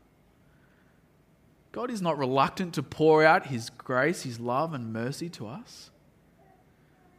God 1.72 1.90
is 1.90 2.02
not 2.02 2.18
reluctant 2.18 2.74
to 2.74 2.82
pour 2.82 3.24
out 3.24 3.46
His 3.46 3.70
grace, 3.70 4.22
His 4.22 4.38
love, 4.38 4.74
and 4.74 4.92
mercy 4.92 5.28
to 5.30 5.46
us. 5.46 5.90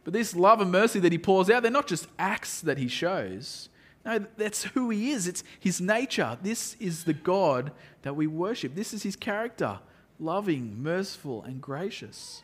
But 0.04 0.12
this 0.12 0.36
love 0.36 0.60
and 0.60 0.70
mercy 0.70 1.00
that 1.00 1.12
He 1.12 1.18
pours 1.18 1.50
out, 1.50 1.62
they're 1.62 1.72
not 1.72 1.86
just 1.86 2.06
acts 2.18 2.60
that 2.60 2.78
He 2.78 2.88
shows. 2.88 3.68
No, 4.04 4.24
that's 4.36 4.64
who 4.64 4.90
He 4.90 5.10
is. 5.10 5.26
It's 5.26 5.42
His 5.58 5.80
nature. 5.80 6.38
This 6.42 6.76
is 6.78 7.04
the 7.04 7.14
God 7.14 7.72
that 8.02 8.14
we 8.14 8.26
worship. 8.26 8.74
This 8.74 8.94
is 8.94 9.02
His 9.02 9.16
character 9.16 9.80
loving, 10.18 10.82
merciful, 10.82 11.42
and 11.42 11.60
gracious. 11.60 12.42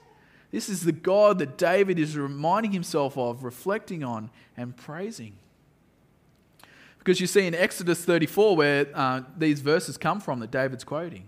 This 0.51 0.69
is 0.69 0.85
the 0.85 0.93
God 0.93 1.39
that 1.39 1.57
David 1.57 1.99
is 1.99 2.17
reminding 2.17 2.73
himself 2.73 3.17
of, 3.17 3.45
reflecting 3.45 4.03
on, 4.03 4.31
and 4.57 4.77
praising. 4.77 5.35
Because 7.01 7.19
you 7.19 7.27
see 7.27 7.47
in 7.47 7.55
Exodus 7.55 8.05
34, 8.05 8.57
where 8.57 8.87
uh, 8.95 9.23
these 9.37 9.61
verses 9.61 9.97
come 9.97 10.21
from 10.21 10.39
that 10.41 10.51
David's 10.51 10.85
quoting, 10.85 11.25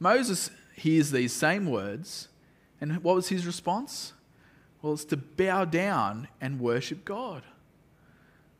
Moses 0.00 0.50
hears 0.74 1.10
these 1.10 1.32
same 1.32 1.66
words, 1.66 2.28
and 2.80 2.96
what 3.04 3.14
was 3.14 3.28
his 3.28 3.46
response? 3.46 4.14
Well, 4.80 4.94
it's 4.94 5.04
to 5.06 5.18
bow 5.18 5.66
down 5.66 6.28
and 6.40 6.58
worship 6.58 7.04
God. 7.04 7.42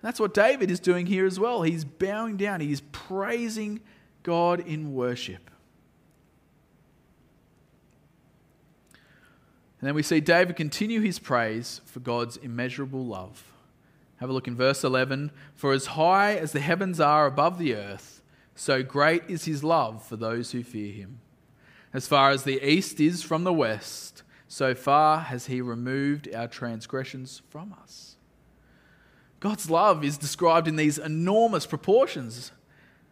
That's 0.02 0.20
what 0.20 0.34
David 0.34 0.70
is 0.70 0.80
doing 0.80 1.06
here 1.06 1.24
as 1.24 1.40
well. 1.40 1.62
He's 1.62 1.82
bowing 1.84 2.36
down, 2.36 2.60
he's 2.60 2.82
praising 2.92 3.80
God 4.22 4.60
in 4.60 4.94
worship. 4.94 5.50
And 9.80 9.88
then 9.88 9.94
we 9.94 10.02
see 10.02 10.20
David 10.20 10.56
continue 10.56 11.00
his 11.00 11.18
praise 11.18 11.80
for 11.86 12.00
God's 12.00 12.36
immeasurable 12.36 13.04
love. 13.04 13.53
Have 14.24 14.30
a 14.30 14.32
look 14.32 14.48
in 14.48 14.56
verse 14.56 14.82
11. 14.84 15.32
For 15.54 15.74
as 15.74 15.84
high 15.84 16.36
as 16.36 16.52
the 16.52 16.60
heavens 16.60 16.98
are 16.98 17.26
above 17.26 17.58
the 17.58 17.74
earth, 17.74 18.22
so 18.54 18.82
great 18.82 19.22
is 19.28 19.44
his 19.44 19.62
love 19.62 20.02
for 20.02 20.16
those 20.16 20.52
who 20.52 20.62
fear 20.62 20.94
him. 20.94 21.20
As 21.92 22.08
far 22.08 22.30
as 22.30 22.42
the 22.42 22.66
east 22.66 23.00
is 23.00 23.22
from 23.22 23.44
the 23.44 23.52
west, 23.52 24.22
so 24.48 24.74
far 24.74 25.18
has 25.20 25.44
he 25.44 25.60
removed 25.60 26.34
our 26.34 26.48
transgressions 26.48 27.42
from 27.50 27.74
us. 27.82 28.16
God's 29.40 29.68
love 29.68 30.02
is 30.02 30.16
described 30.16 30.68
in 30.68 30.76
these 30.76 30.96
enormous 30.96 31.66
proportions. 31.66 32.50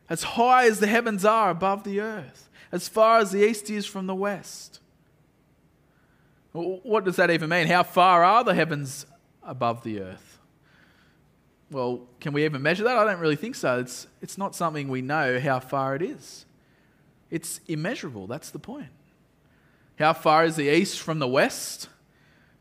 As 0.09 0.23
high 0.23 0.65
as 0.65 0.81
the 0.81 0.87
heavens 0.87 1.27
are 1.27 1.51
above 1.51 1.85
the 1.85 2.01
earth, 2.01 2.49
as 2.73 2.89
far 2.89 3.19
as 3.19 3.33
the 3.33 3.47
east 3.47 3.69
is 3.69 3.85
from 3.85 4.07
the 4.07 4.15
west. 4.15 4.81
What 6.53 7.05
does 7.05 7.17
that 7.17 7.31
even 7.31 7.51
mean? 7.51 7.67
How 7.67 7.83
far 7.83 8.25
are 8.25 8.43
the 8.43 8.55
heavens 8.55 9.05
above 9.43 9.85
the 9.85 10.01
earth? 10.01 10.32
Well, 11.73 12.03
can 12.21 12.35
we 12.35 12.45
even 12.45 12.61
measure 12.63 12.85
that? 12.85 12.97
I 12.97 13.05
don't 13.05 13.19
really 13.19 13.37
think 13.37 13.55
so. 13.55 13.81
It's, 13.81 14.07
it's 14.21 14.37
not 14.37 14.55
something 14.55 14.89
we 14.89 15.01
know 15.01 15.41
how 15.41 15.59
far 15.59 15.97
it 15.97 16.03
is. 16.03 16.45
It's 17.31 17.61
immeasurable. 17.67 18.27
That's 18.27 18.51
the 18.51 18.59
point. 18.59 18.91
How 19.99 20.13
far 20.13 20.45
is 20.45 20.57
the 20.57 20.69
east 20.69 21.01
from 21.01 21.19
the 21.19 21.27
west? 21.27 21.89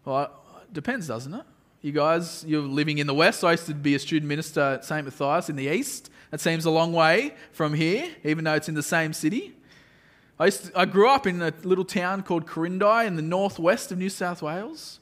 Well, 0.05 0.31
it 0.61 0.73
depends, 0.73 1.07
doesn't 1.07 1.33
it? 1.33 1.43
You 1.81 1.91
guys, 1.91 2.45
you're 2.47 2.61
living 2.61 2.99
in 2.99 3.07
the 3.07 3.13
west. 3.13 3.43
I 3.43 3.51
used 3.51 3.65
to 3.65 3.73
be 3.73 3.95
a 3.95 3.99
student 3.99 4.29
minister 4.29 4.61
at 4.61 4.85
St. 4.85 5.03
Matthias 5.03 5.49
in 5.49 5.57
the 5.57 5.67
east. 5.67 6.09
That 6.29 6.39
seems 6.39 6.63
a 6.63 6.71
long 6.71 6.93
way 6.93 7.33
from 7.51 7.73
here, 7.73 8.09
even 8.23 8.45
though 8.45 8.53
it's 8.53 8.69
in 8.69 8.75
the 8.75 8.83
same 8.83 9.11
city. 9.11 9.53
I, 10.39 10.49
to, 10.49 10.71
I 10.73 10.85
grew 10.85 11.09
up 11.09 11.27
in 11.27 11.41
a 11.41 11.53
little 11.63 11.83
town 11.83 12.23
called 12.23 12.45
Quirindi 12.47 13.05
in 13.05 13.17
the 13.17 13.21
northwest 13.21 13.91
of 13.91 13.97
New 13.97 14.09
South 14.09 14.41
Wales. 14.41 15.00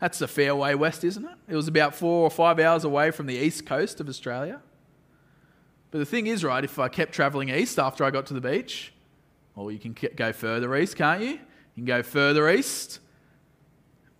That's 0.00 0.20
a 0.22 0.28
fair 0.28 0.56
way 0.56 0.74
west, 0.74 1.04
isn't 1.04 1.24
it? 1.24 1.36
It 1.48 1.56
was 1.56 1.68
about 1.68 1.94
four 1.94 2.24
or 2.24 2.30
five 2.30 2.58
hours 2.58 2.84
away 2.84 3.10
from 3.10 3.26
the 3.26 3.36
east 3.36 3.66
coast 3.66 4.00
of 4.00 4.08
Australia. 4.08 4.60
But 5.90 5.98
the 5.98 6.06
thing 6.06 6.26
is, 6.26 6.42
right, 6.42 6.64
if 6.64 6.78
I 6.78 6.88
kept 6.88 7.12
travelling 7.12 7.50
east 7.50 7.78
after 7.78 8.04
I 8.04 8.10
got 8.10 8.26
to 8.26 8.34
the 8.34 8.40
beach, 8.40 8.92
well, 9.54 9.70
you 9.70 9.78
can 9.78 9.94
go 10.16 10.32
further 10.32 10.74
east, 10.76 10.96
can't 10.96 11.20
you? 11.20 11.32
You 11.32 11.38
can 11.76 11.84
go 11.84 12.02
further 12.02 12.48
east. 12.48 13.00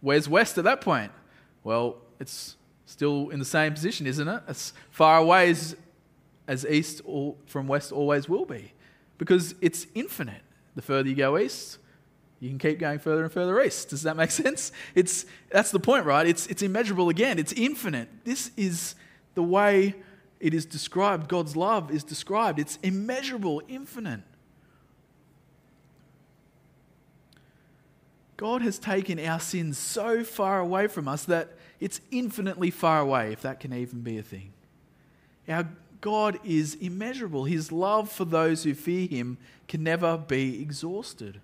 Where's 0.00 0.28
west 0.28 0.58
at 0.58 0.64
that 0.64 0.80
point? 0.80 1.12
Well, 1.64 1.96
it's 2.18 2.56
still 2.84 3.30
in 3.30 3.38
the 3.38 3.44
same 3.44 3.72
position, 3.72 4.06
isn't 4.06 4.28
it? 4.28 4.42
As 4.48 4.72
far 4.90 5.18
away 5.18 5.50
as, 5.50 5.76
as 6.46 6.66
east 6.66 7.00
from 7.46 7.68
west 7.68 7.92
always 7.92 8.28
will 8.28 8.44
be 8.44 8.72
because 9.16 9.54
it's 9.60 9.86
infinite. 9.94 10.42
The 10.74 10.82
further 10.82 11.08
you 11.08 11.14
go 11.14 11.38
east, 11.38 11.78
you 12.40 12.48
can 12.48 12.58
keep 12.58 12.78
going 12.78 12.98
further 12.98 13.22
and 13.22 13.32
further 13.32 13.60
east. 13.60 13.90
Does 13.90 14.02
that 14.02 14.16
make 14.16 14.30
sense? 14.44 14.72
It's, 14.94 15.26
that's 15.50 15.70
the 15.70 15.80
point, 15.80 16.06
right? 16.06 16.26
It's, 16.26 16.46
it's 16.46 16.62
immeasurable 16.62 17.08
again, 17.08 17.38
it's 17.38 17.52
infinite. 17.52 18.08
This 18.24 18.50
is 18.56 18.94
the 19.34 19.42
way 19.42 19.94
it 20.40 20.54
is 20.54 20.64
described. 20.64 21.28
God's 21.28 21.54
love 21.54 21.90
is 21.90 22.02
described. 22.02 22.58
It's 22.58 22.78
immeasurable, 22.82 23.62
infinite. 23.68 24.22
God 28.38 28.62
has 28.62 28.78
taken 28.78 29.20
our 29.20 29.38
sins 29.38 29.76
so 29.76 30.24
far 30.24 30.60
away 30.60 30.86
from 30.86 31.06
us 31.06 31.26
that 31.26 31.50
it's 31.78 32.00
infinitely 32.10 32.70
far 32.70 33.00
away, 33.00 33.32
if 33.32 33.42
that 33.42 33.60
can 33.60 33.74
even 33.74 34.00
be 34.00 34.16
a 34.16 34.22
thing. 34.22 34.54
Our 35.46 35.68
God 36.00 36.38
is 36.42 36.74
immeasurable. 36.76 37.44
His 37.44 37.70
love 37.70 38.10
for 38.10 38.24
those 38.24 38.64
who 38.64 38.72
fear 38.72 39.06
Him 39.06 39.36
can 39.68 39.82
never 39.82 40.16
be 40.16 40.62
exhausted. 40.62 41.42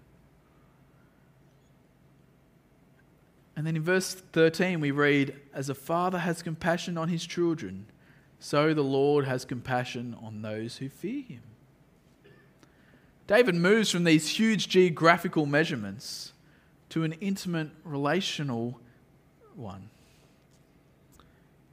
And 3.57 3.67
then 3.67 3.75
in 3.75 3.83
verse 3.83 4.15
13, 4.15 4.81
we 4.81 4.91
read, 4.91 5.35
As 5.55 5.71
a 5.71 5.75
father 5.75 6.19
has 6.19 6.43
compassion 6.43 6.99
on 6.99 7.09
his 7.09 7.27
children, 7.27 7.87
so 8.39 8.75
the 8.75 8.85
Lord 8.85 9.25
has 9.25 9.47
compassion 9.47 10.15
on 10.23 10.43
those 10.43 10.77
who 10.77 10.91
fear 10.91 11.23
him. 11.23 11.41
David 13.27 13.55
moves 13.55 13.91
from 13.91 14.05
these 14.05 14.29
huge 14.29 14.69
geographical 14.69 15.47
measurements 15.47 16.33
to 16.91 17.03
an 17.03 17.13
intimate 17.15 17.71
relational 17.83 18.79
one. 19.57 19.89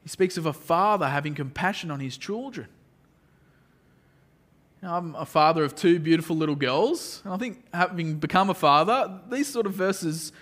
He 0.02 0.10
speaks 0.10 0.38
of 0.38 0.46
a 0.46 0.54
father 0.54 1.10
having 1.10 1.36
compassion 1.36 1.92
on 1.92 2.00
his 2.00 2.18
children. 2.18 2.68
Now, 4.82 4.98
I'm 4.98 5.16
a 5.16 5.26
father 5.26 5.64
of 5.64 5.76
two 5.76 6.00
beautiful 6.00 6.36
little 6.36 6.56
girls, 6.56 7.22
and 7.24 7.34
I 7.34 7.38
think 7.38 7.64
having 7.74 8.16
become 8.16 8.50
a 8.50 8.54
father, 8.54 9.22
these 9.30 9.48
sort 9.48 9.66
of 9.66 9.74
verses 9.74 10.34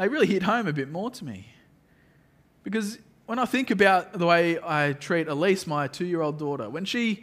they 0.00 0.08
really 0.08 0.26
hit 0.26 0.42
home 0.42 0.66
a 0.66 0.72
bit 0.72 0.90
more 0.90 1.10
to 1.10 1.24
me. 1.26 1.46
Because 2.62 2.98
when 3.26 3.38
I 3.38 3.44
think 3.44 3.70
about 3.70 4.14
the 4.14 4.24
way 4.24 4.58
I 4.58 4.94
treat 4.94 5.28
Elise, 5.28 5.66
my 5.66 5.88
two 5.88 6.06
year 6.06 6.22
old 6.22 6.38
daughter, 6.38 6.70
when 6.70 6.86
she 6.86 7.22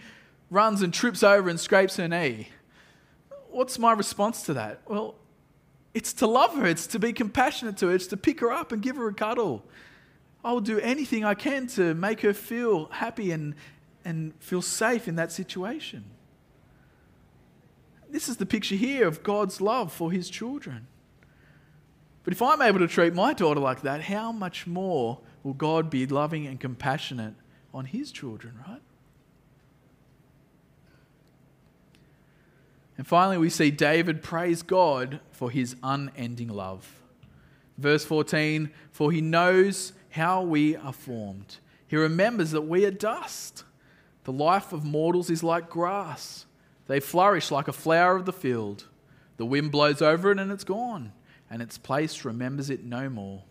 runs 0.51 0.83
and 0.83 0.93
trips 0.93 1.23
over 1.23 1.49
and 1.49 1.59
scrapes 1.59 1.97
her 1.97 2.07
knee, 2.07 2.49
what's 3.49 3.79
my 3.79 3.93
response 3.93 4.43
to 4.43 4.53
that? 4.53 4.81
Well, 4.85 5.15
it's 5.95 6.13
to 6.13 6.27
love 6.27 6.55
her, 6.55 6.67
it's 6.67 6.85
to 6.87 6.99
be 6.99 7.13
compassionate 7.13 7.77
to 7.77 7.87
her, 7.87 7.95
it's 7.95 8.05
to 8.07 8.17
pick 8.17 8.41
her 8.41 8.51
up 8.51 8.71
and 8.71 8.79
give 8.79 8.95
her 8.97 9.07
a 9.07 9.13
cuddle. 9.13 9.63
I 10.45 10.51
will 10.51 10.61
do 10.61 10.79
anything 10.79 11.25
I 11.25 11.33
can 11.33 11.65
to 11.69 11.95
make 11.95 12.21
her 12.21 12.31
feel 12.31 12.89
happy 12.89 13.31
and, 13.31 13.55
and 14.05 14.35
feel 14.39 14.61
safe 14.61 15.07
in 15.07 15.15
that 15.15 15.31
situation. 15.31 16.03
This 18.07 18.29
is 18.29 18.37
the 18.37 18.45
picture 18.45 18.75
here 18.75 19.07
of 19.07 19.23
God's 19.23 19.61
love 19.61 19.91
for 19.91 20.11
his 20.11 20.29
children. 20.29 20.85
But 22.27 22.33
if 22.33 22.41
I'm 22.41 22.61
able 22.61 22.79
to 22.79 22.89
treat 22.89 23.13
my 23.13 23.33
daughter 23.33 23.61
like 23.61 23.83
that, 23.83 24.01
how 24.01 24.33
much 24.33 24.67
more 24.67 25.19
will 25.43 25.53
God 25.53 25.89
be 25.89 26.05
loving 26.05 26.45
and 26.45 26.59
compassionate 26.59 27.35
on 27.73 27.85
his 27.85 28.11
children, 28.11 28.59
right? 28.67 28.81
And 32.97 33.07
finally, 33.07 33.37
we 33.37 33.49
see 33.49 33.71
David 33.71 34.21
praise 34.21 34.61
God 34.61 35.21
for 35.31 35.49
his 35.49 35.77
unending 35.81 36.49
love. 36.49 36.99
Verse 37.77 38.03
14 38.03 38.71
For 38.91 39.13
he 39.13 39.21
knows 39.21 39.93
how 40.09 40.41
we 40.41 40.75
are 40.75 40.91
formed, 40.91 41.59
he 41.87 41.95
remembers 41.95 42.51
that 42.51 42.63
we 42.63 42.83
are 42.83 42.91
dust. 42.91 43.63
The 44.25 44.33
life 44.33 44.73
of 44.73 44.83
mortals 44.83 45.29
is 45.29 45.43
like 45.43 45.69
grass, 45.69 46.45
they 46.87 46.99
flourish 46.99 47.51
like 47.51 47.69
a 47.69 47.71
flower 47.71 48.17
of 48.17 48.25
the 48.25 48.33
field. 48.33 48.83
The 49.37 49.45
wind 49.45 49.71
blows 49.71 50.01
over 50.01 50.29
it 50.33 50.39
and 50.39 50.51
it's 50.51 50.65
gone 50.65 51.13
and 51.49 51.61
its 51.61 51.77
place 51.77 52.25
remembers 52.25 52.69
it 52.69 52.83
no 52.83 53.09
more. 53.09 53.43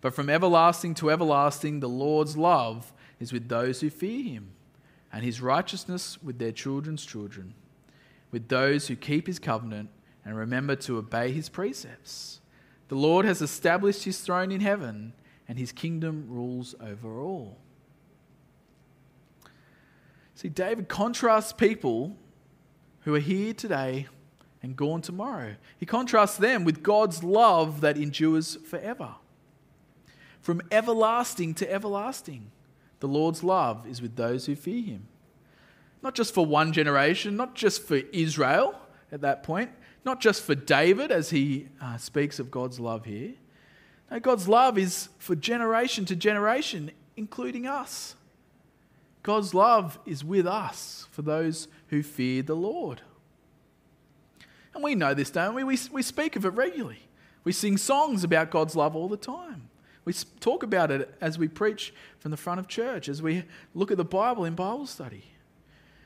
But 0.00 0.14
from 0.14 0.28
everlasting 0.28 0.94
to 0.96 1.10
everlasting, 1.10 1.80
the 1.80 1.88
Lord's 1.88 2.36
love 2.36 2.92
is 3.18 3.32
with 3.32 3.48
those 3.48 3.80
who 3.80 3.90
fear 3.90 4.22
him, 4.22 4.52
and 5.12 5.24
his 5.24 5.40
righteousness 5.40 6.22
with 6.22 6.38
their 6.38 6.52
children's 6.52 7.06
children, 7.06 7.54
with 8.30 8.48
those 8.48 8.88
who 8.88 8.96
keep 8.96 9.26
his 9.26 9.38
covenant 9.38 9.88
and 10.24 10.36
remember 10.36 10.76
to 10.76 10.98
obey 10.98 11.32
his 11.32 11.48
precepts. 11.48 12.40
The 12.88 12.96
Lord 12.96 13.24
has 13.24 13.40
established 13.40 14.04
his 14.04 14.20
throne 14.20 14.52
in 14.52 14.60
heaven, 14.60 15.14
and 15.48 15.58
his 15.58 15.72
kingdom 15.72 16.26
rules 16.28 16.74
over 16.80 17.18
all. 17.20 17.58
See, 20.34 20.48
David 20.48 20.88
contrasts 20.88 21.52
people 21.52 22.16
who 23.00 23.14
are 23.14 23.20
here 23.20 23.54
today 23.54 24.08
and 24.64 24.74
gone 24.74 25.02
tomorrow. 25.02 25.56
He 25.78 25.84
contrasts 25.84 26.38
them 26.38 26.64
with 26.64 26.82
God's 26.82 27.22
love 27.22 27.82
that 27.82 27.98
endures 27.98 28.56
forever. 28.56 29.14
From 30.40 30.62
everlasting 30.72 31.52
to 31.56 31.70
everlasting, 31.70 32.50
the 33.00 33.06
Lord's 33.06 33.44
love 33.44 33.86
is 33.86 34.00
with 34.00 34.16
those 34.16 34.46
who 34.46 34.56
fear 34.56 34.82
him. 34.82 35.06
Not 36.02 36.14
just 36.14 36.32
for 36.32 36.46
one 36.46 36.72
generation, 36.72 37.36
not 37.36 37.54
just 37.54 37.82
for 37.82 37.96
Israel 38.12 38.74
at 39.12 39.20
that 39.20 39.42
point, 39.42 39.70
not 40.02 40.20
just 40.20 40.42
for 40.42 40.54
David 40.54 41.12
as 41.12 41.28
he 41.28 41.68
uh, 41.80 41.98
speaks 41.98 42.38
of 42.38 42.50
God's 42.50 42.80
love 42.80 43.04
here. 43.04 43.34
No, 44.10 44.18
God's 44.18 44.48
love 44.48 44.78
is 44.78 45.10
for 45.18 45.34
generation 45.34 46.06
to 46.06 46.16
generation, 46.16 46.90
including 47.18 47.66
us. 47.66 48.16
God's 49.22 49.52
love 49.52 49.98
is 50.06 50.24
with 50.24 50.46
us 50.46 51.06
for 51.10 51.20
those 51.20 51.68
who 51.88 52.02
fear 52.02 52.42
the 52.42 52.56
Lord. 52.56 53.02
And 54.74 54.82
we 54.82 54.94
know 54.94 55.14
this, 55.14 55.30
don't 55.30 55.54
we? 55.54 55.64
We, 55.64 55.78
we 55.92 56.02
speak 56.02 56.36
of 56.36 56.44
it 56.44 56.50
regularly. 56.50 56.98
We 57.44 57.52
sing 57.52 57.76
songs 57.76 58.24
about 58.24 58.50
God's 58.50 58.74
love 58.74 58.96
all 58.96 59.08
the 59.08 59.16
time. 59.16 59.68
We 60.04 60.12
talk 60.40 60.62
about 60.62 60.90
it 60.90 61.14
as 61.20 61.38
we 61.38 61.48
preach 61.48 61.94
from 62.18 62.30
the 62.30 62.36
front 62.36 62.60
of 62.60 62.68
church, 62.68 63.08
as 63.08 63.22
we 63.22 63.44
look 63.74 63.90
at 63.90 63.96
the 63.96 64.04
Bible 64.04 64.44
in 64.44 64.54
Bible 64.54 64.86
study. 64.86 65.24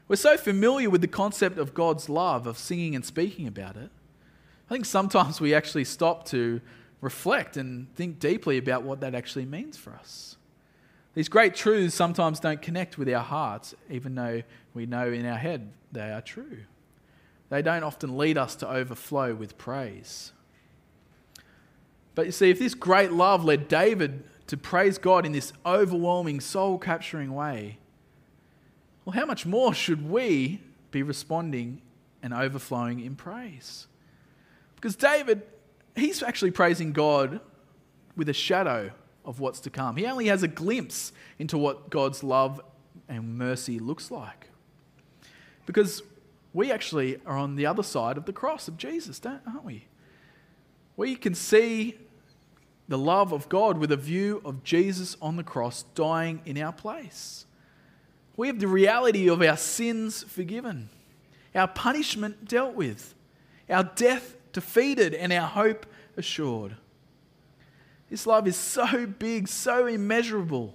We're 0.07 0.17
so 0.17 0.37
familiar 0.37 0.91
with 0.91 1.01
the 1.01 1.09
concept 1.09 1.59
of 1.59 1.75
God's 1.75 2.09
love, 2.09 2.47
of 2.47 2.59
singing 2.59 2.95
and 2.95 3.05
speaking 3.05 3.47
about 3.47 3.77
it. 3.77 3.91
I 4.71 4.75
think 4.75 4.85
sometimes 4.85 5.41
we 5.41 5.55
actually 5.55 5.85
stop 5.85 6.27
to 6.27 6.61
reflect 7.01 7.57
and 7.57 7.93
think 7.95 8.19
deeply 8.19 8.59
about 8.59 8.83
what 8.83 9.01
that 9.01 9.15
actually 9.15 9.47
means 9.47 9.77
for 9.77 9.95
us. 9.95 10.37
These 11.15 11.29
great 11.29 11.55
truths 11.55 11.95
sometimes 11.95 12.39
don't 12.39 12.63
connect 12.63 12.99
with 12.99 13.09
our 13.09 13.23
hearts, 13.23 13.75
even 13.91 14.15
though 14.15 14.43
we 14.75 14.87
know 14.87 15.11
in 15.11 15.27
our 15.27 15.39
head 15.39 15.73
they 15.91 16.13
are 16.13 16.21
true 16.21 16.59
they 17.51 17.63
don't 17.63 17.83
often 17.83 18.17
lead 18.17 18.37
us 18.37 18.55
to 18.57 18.69
overflow 18.69 19.35
with 19.35 19.57
praise. 19.57 20.33
But 22.15 22.27
you 22.27 22.33
see, 22.33 22.51
if 22.51 22.59
this 22.59 22.75
great 22.75 23.13
love 23.13 23.45
led 23.45 23.69
David 23.69 24.25
to 24.49 24.57
praise 24.57 24.99
God 24.99 25.25
in 25.25 25.33
this 25.33 25.53
overwhelming, 25.65 26.41
soul 26.41 26.79
capturing 26.79 27.35
way, 27.35 27.79
well, 29.05 29.15
how 29.15 29.25
much 29.25 29.47
more 29.47 29.73
should 29.73 30.09
we 30.09 30.61
be 30.91 31.03
responding 31.03 31.81
and 32.23 32.35
overflowing 32.35 33.01
in 33.01 33.15
praise? 33.15 33.87
Because 34.75 34.97
David, 34.97 35.43
he's 35.97 36.23
actually 36.23 36.51
praising 36.51 36.93
God 36.93 37.41
with 38.17 38.29
a 38.29 38.35
shadow 38.35 38.91
of 39.25 39.41
what's 39.41 39.61
to 39.61 39.71
come. 39.71 39.97
He 39.97 40.07
only 40.07 40.27
has 40.27 40.43
a 40.43 40.49
glimpse 40.49 41.13
into 41.39 41.57
what 41.57 41.91
God's 41.91 42.23
love 42.23 42.61
and 43.09 43.39
mercy 43.39 43.79
looks 43.79 44.11
like. 44.11 44.49
Because 45.67 46.03
we 46.53 46.73
actually 46.73 47.21
are 47.27 47.37
on 47.37 47.57
the 47.57 47.67
other 47.67 47.83
side 47.83 48.17
of 48.17 48.25
the 48.25 48.33
cross 48.33 48.69
of 48.69 48.77
Jesus, 48.77 49.21
aren't 49.25 49.65
we? 49.65 49.87
We 50.97 51.15
can 51.15 51.35
see 51.35 51.99
the 52.89 52.99
love 52.99 53.33
of 53.33 53.49
God 53.49 53.79
with 53.79 53.93
a 53.93 53.97
view 53.97 54.41
of 54.45 54.65
Jesus 54.65 55.17
on 55.21 55.37
the 55.37 55.45
cross 55.45 55.85
dying 55.95 56.41
in 56.45 56.59
our 56.59 56.73
place. 56.73 57.47
We 58.37 58.47
have 58.47 58.61
the 58.61 58.69
reality 58.69 59.29
of 59.29 59.43
our 59.43 59.57
sins 59.57 60.23
forgiven, 60.23 60.89
our 61.55 61.69
punishment 61.69 62.47
dealt 62.49 62.75
with, 62.75 63.15
our 63.69 63.85
death 63.85 64.37
defeated, 64.53 65.13
and 65.13 65.33
our 65.33 65.47
hope 65.47 65.87
assured. 66.17 66.77
This 68.09 68.27
love 68.27 68.49
is 68.49 68.57
so 68.57 69.07
big, 69.07 69.49
so 69.49 69.87
immeasurable. 69.87 70.75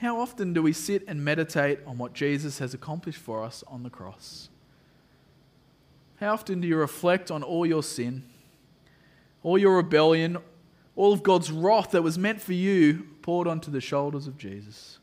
How 0.00 0.20
often 0.20 0.52
do 0.52 0.62
we 0.62 0.72
sit 0.72 1.02
and 1.08 1.24
meditate 1.24 1.80
on 1.84 1.98
what 1.98 2.12
Jesus 2.12 2.60
has 2.60 2.72
accomplished 2.72 3.18
for 3.18 3.42
us 3.42 3.64
on 3.66 3.82
the 3.82 3.90
cross? 3.90 4.48
How 6.20 6.32
often 6.32 6.60
do 6.60 6.68
you 6.68 6.76
reflect 6.76 7.30
on 7.30 7.42
all 7.42 7.66
your 7.66 7.82
sin, 7.82 8.22
all 9.42 9.58
your 9.58 9.76
rebellion, 9.76 10.38
all 10.94 11.12
of 11.12 11.22
God's 11.22 11.50
wrath 11.50 11.92
that 11.92 12.02
was 12.02 12.16
meant 12.16 12.40
for 12.40 12.52
you 12.52 13.08
poured 13.22 13.48
onto 13.48 13.72
the 13.72 13.80
shoulders 13.80 14.28
of 14.28 14.38
Jesus? 14.38 14.98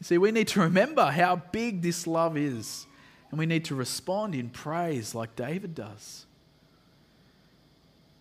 You 0.00 0.04
see, 0.04 0.18
we 0.18 0.30
need 0.30 0.48
to 0.48 0.60
remember 0.60 1.06
how 1.06 1.36
big 1.36 1.82
this 1.82 2.06
love 2.06 2.38
is, 2.38 2.86
and 3.30 3.38
we 3.38 3.44
need 3.44 3.66
to 3.66 3.74
respond 3.74 4.34
in 4.34 4.48
praise 4.48 5.14
like 5.14 5.36
David 5.36 5.74
does. 5.74 6.24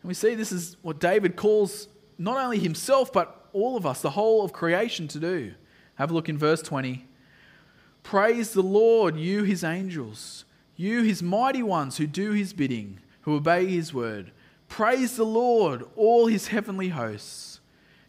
And 0.02 0.10
we 0.10 0.14
see 0.14 0.36
this 0.36 0.52
is 0.52 0.76
what 0.82 1.00
David 1.00 1.38
calls 1.38 1.88
not 2.18 2.38
only 2.38 2.60
himself, 2.60 3.14
but 3.14 3.47
all 3.58 3.76
of 3.76 3.86
us, 3.86 4.02
the 4.02 4.12
whole 4.12 4.44
of 4.44 4.54
creation, 4.54 5.08
to 5.10 5.20
do. 5.20 5.54
Have 5.96 6.12
a 6.12 6.14
look 6.14 6.30
in 6.30 6.38
verse 6.38 6.62
20. 6.62 7.06
Praise 8.04 8.54
the 8.54 8.62
Lord, 8.62 9.18
you 9.18 9.44
his 9.44 9.64
angels, 9.64 10.46
you 10.76 11.02
his 11.02 11.22
mighty 11.22 11.64
ones 11.64 11.98
who 11.98 12.08
do 12.08 12.32
his 12.32 12.54
bidding, 12.54 13.00
who 13.22 13.36
obey 13.36 13.66
his 13.66 13.94
word. 13.94 14.32
Praise 14.70 15.18
the 15.18 15.26
Lord, 15.26 15.84
all 15.96 16.28
his 16.28 16.48
heavenly 16.48 16.90
hosts. 16.90 17.60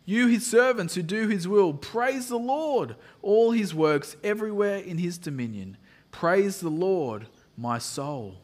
You, 0.04 0.26
his 0.26 0.46
servants 0.46 0.94
who 0.94 1.02
do 1.02 1.28
his 1.28 1.46
will, 1.46 1.74
praise 1.74 2.28
the 2.28 2.38
Lord, 2.38 2.96
all 3.20 3.50
his 3.50 3.74
works 3.74 4.16
everywhere 4.24 4.78
in 4.78 4.98
his 4.98 5.18
dominion. 5.18 5.76
Praise 6.10 6.60
the 6.60 6.70
Lord, 6.70 7.26
my 7.56 7.78
soul. 7.78 8.36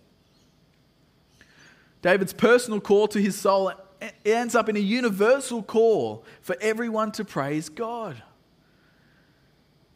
David's 2.02 2.34
personal 2.34 2.80
call 2.80 3.08
to 3.08 3.18
his 3.18 3.38
soul 3.38 3.72
it 4.04 4.14
ends 4.24 4.54
up 4.54 4.68
in 4.68 4.76
a 4.76 4.80
universal 4.80 5.62
call 5.62 6.24
for 6.40 6.56
everyone 6.60 7.12
to 7.12 7.24
praise 7.24 7.68
God. 7.68 8.22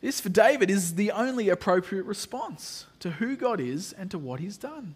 This, 0.01 0.21
for 0.21 0.29
David, 0.29 0.71
is 0.71 0.95
the 0.95 1.11
only 1.11 1.49
appropriate 1.49 2.05
response 2.05 2.87
to 3.01 3.11
who 3.13 3.37
God 3.37 3.61
is 3.61 3.93
and 3.93 4.11
to 4.11 4.19
what 4.19 4.41
he's 4.41 4.57
done. 4.57 4.95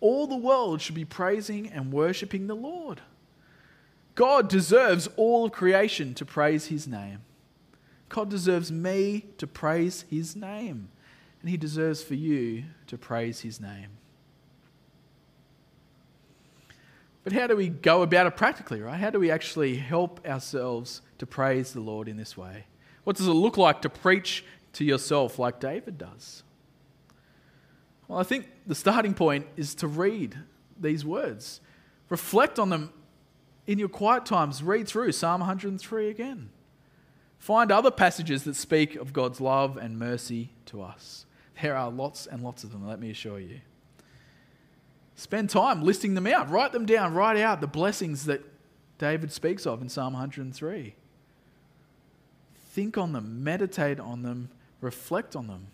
All 0.00 0.26
the 0.26 0.36
world 0.36 0.80
should 0.80 0.94
be 0.94 1.04
praising 1.04 1.68
and 1.68 1.92
worshipping 1.92 2.46
the 2.46 2.54
Lord. 2.54 3.00
God 4.14 4.48
deserves 4.48 5.08
all 5.16 5.46
of 5.46 5.52
creation 5.52 6.14
to 6.14 6.26
praise 6.26 6.66
his 6.66 6.86
name. 6.86 7.20
God 8.08 8.28
deserves 8.28 8.70
me 8.70 9.26
to 9.38 9.46
praise 9.46 10.04
his 10.10 10.36
name. 10.36 10.90
And 11.40 11.48
he 11.48 11.56
deserves 11.56 12.02
for 12.02 12.14
you 12.14 12.64
to 12.86 12.98
praise 12.98 13.40
his 13.40 13.60
name. 13.60 13.88
But 17.22 17.32
how 17.32 17.46
do 17.46 17.56
we 17.56 17.68
go 17.68 18.02
about 18.02 18.26
it 18.26 18.36
practically, 18.36 18.80
right? 18.80 18.98
How 18.98 19.10
do 19.10 19.20
we 19.20 19.30
actually 19.30 19.76
help 19.76 20.26
ourselves 20.26 21.02
to 21.18 21.26
praise 21.26 21.72
the 21.72 21.80
Lord 21.80 22.08
in 22.08 22.16
this 22.16 22.36
way? 22.36 22.64
What 23.04 23.16
does 23.16 23.26
it 23.26 23.32
look 23.32 23.56
like 23.56 23.82
to 23.82 23.90
preach 23.90 24.44
to 24.74 24.84
yourself 24.84 25.38
like 25.38 25.60
David 25.60 25.98
does? 25.98 26.42
Well, 28.08 28.18
I 28.18 28.22
think 28.22 28.48
the 28.66 28.74
starting 28.74 29.14
point 29.14 29.46
is 29.56 29.74
to 29.76 29.86
read 29.86 30.36
these 30.78 31.04
words, 31.04 31.60
reflect 32.08 32.58
on 32.58 32.70
them 32.70 32.92
in 33.66 33.78
your 33.78 33.88
quiet 33.88 34.26
times, 34.26 34.62
read 34.62 34.88
through 34.88 35.12
Psalm 35.12 35.40
103 35.40 36.08
again. 36.08 36.50
Find 37.38 37.70
other 37.70 37.90
passages 37.90 38.44
that 38.44 38.56
speak 38.56 38.96
of 38.96 39.12
God's 39.12 39.40
love 39.40 39.76
and 39.76 39.98
mercy 39.98 40.50
to 40.66 40.82
us. 40.82 41.26
There 41.62 41.76
are 41.76 41.90
lots 41.90 42.26
and 42.26 42.42
lots 42.42 42.64
of 42.64 42.72
them, 42.72 42.86
let 42.86 43.00
me 43.00 43.10
assure 43.10 43.38
you. 43.38 43.60
Spend 45.20 45.50
time 45.50 45.82
listing 45.82 46.14
them 46.14 46.26
out. 46.26 46.48
Write 46.48 46.72
them 46.72 46.86
down. 46.86 47.12
Write 47.12 47.36
out 47.36 47.60
the 47.60 47.66
blessings 47.66 48.24
that 48.24 48.42
David 48.96 49.30
speaks 49.30 49.66
of 49.66 49.82
in 49.82 49.90
Psalm 49.90 50.14
103. 50.14 50.94
Think 52.70 52.96
on 52.96 53.12
them, 53.12 53.44
meditate 53.44 54.00
on 54.00 54.22
them, 54.22 54.48
reflect 54.80 55.36
on 55.36 55.46
them. 55.46 55.66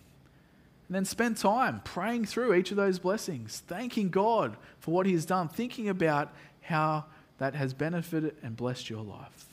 And 0.88 0.96
then 0.96 1.04
spend 1.04 1.36
time 1.36 1.80
praying 1.84 2.24
through 2.24 2.54
each 2.54 2.72
of 2.72 2.76
those 2.76 2.98
blessings, 2.98 3.62
thanking 3.68 4.08
God 4.08 4.56
for 4.80 4.90
what 4.90 5.06
He 5.06 5.12
has 5.12 5.24
done, 5.24 5.46
thinking 5.46 5.88
about 5.88 6.34
how 6.62 7.04
that 7.38 7.54
has 7.54 7.72
benefited 7.72 8.34
and 8.42 8.56
blessed 8.56 8.90
your 8.90 9.04
life. 9.04 9.46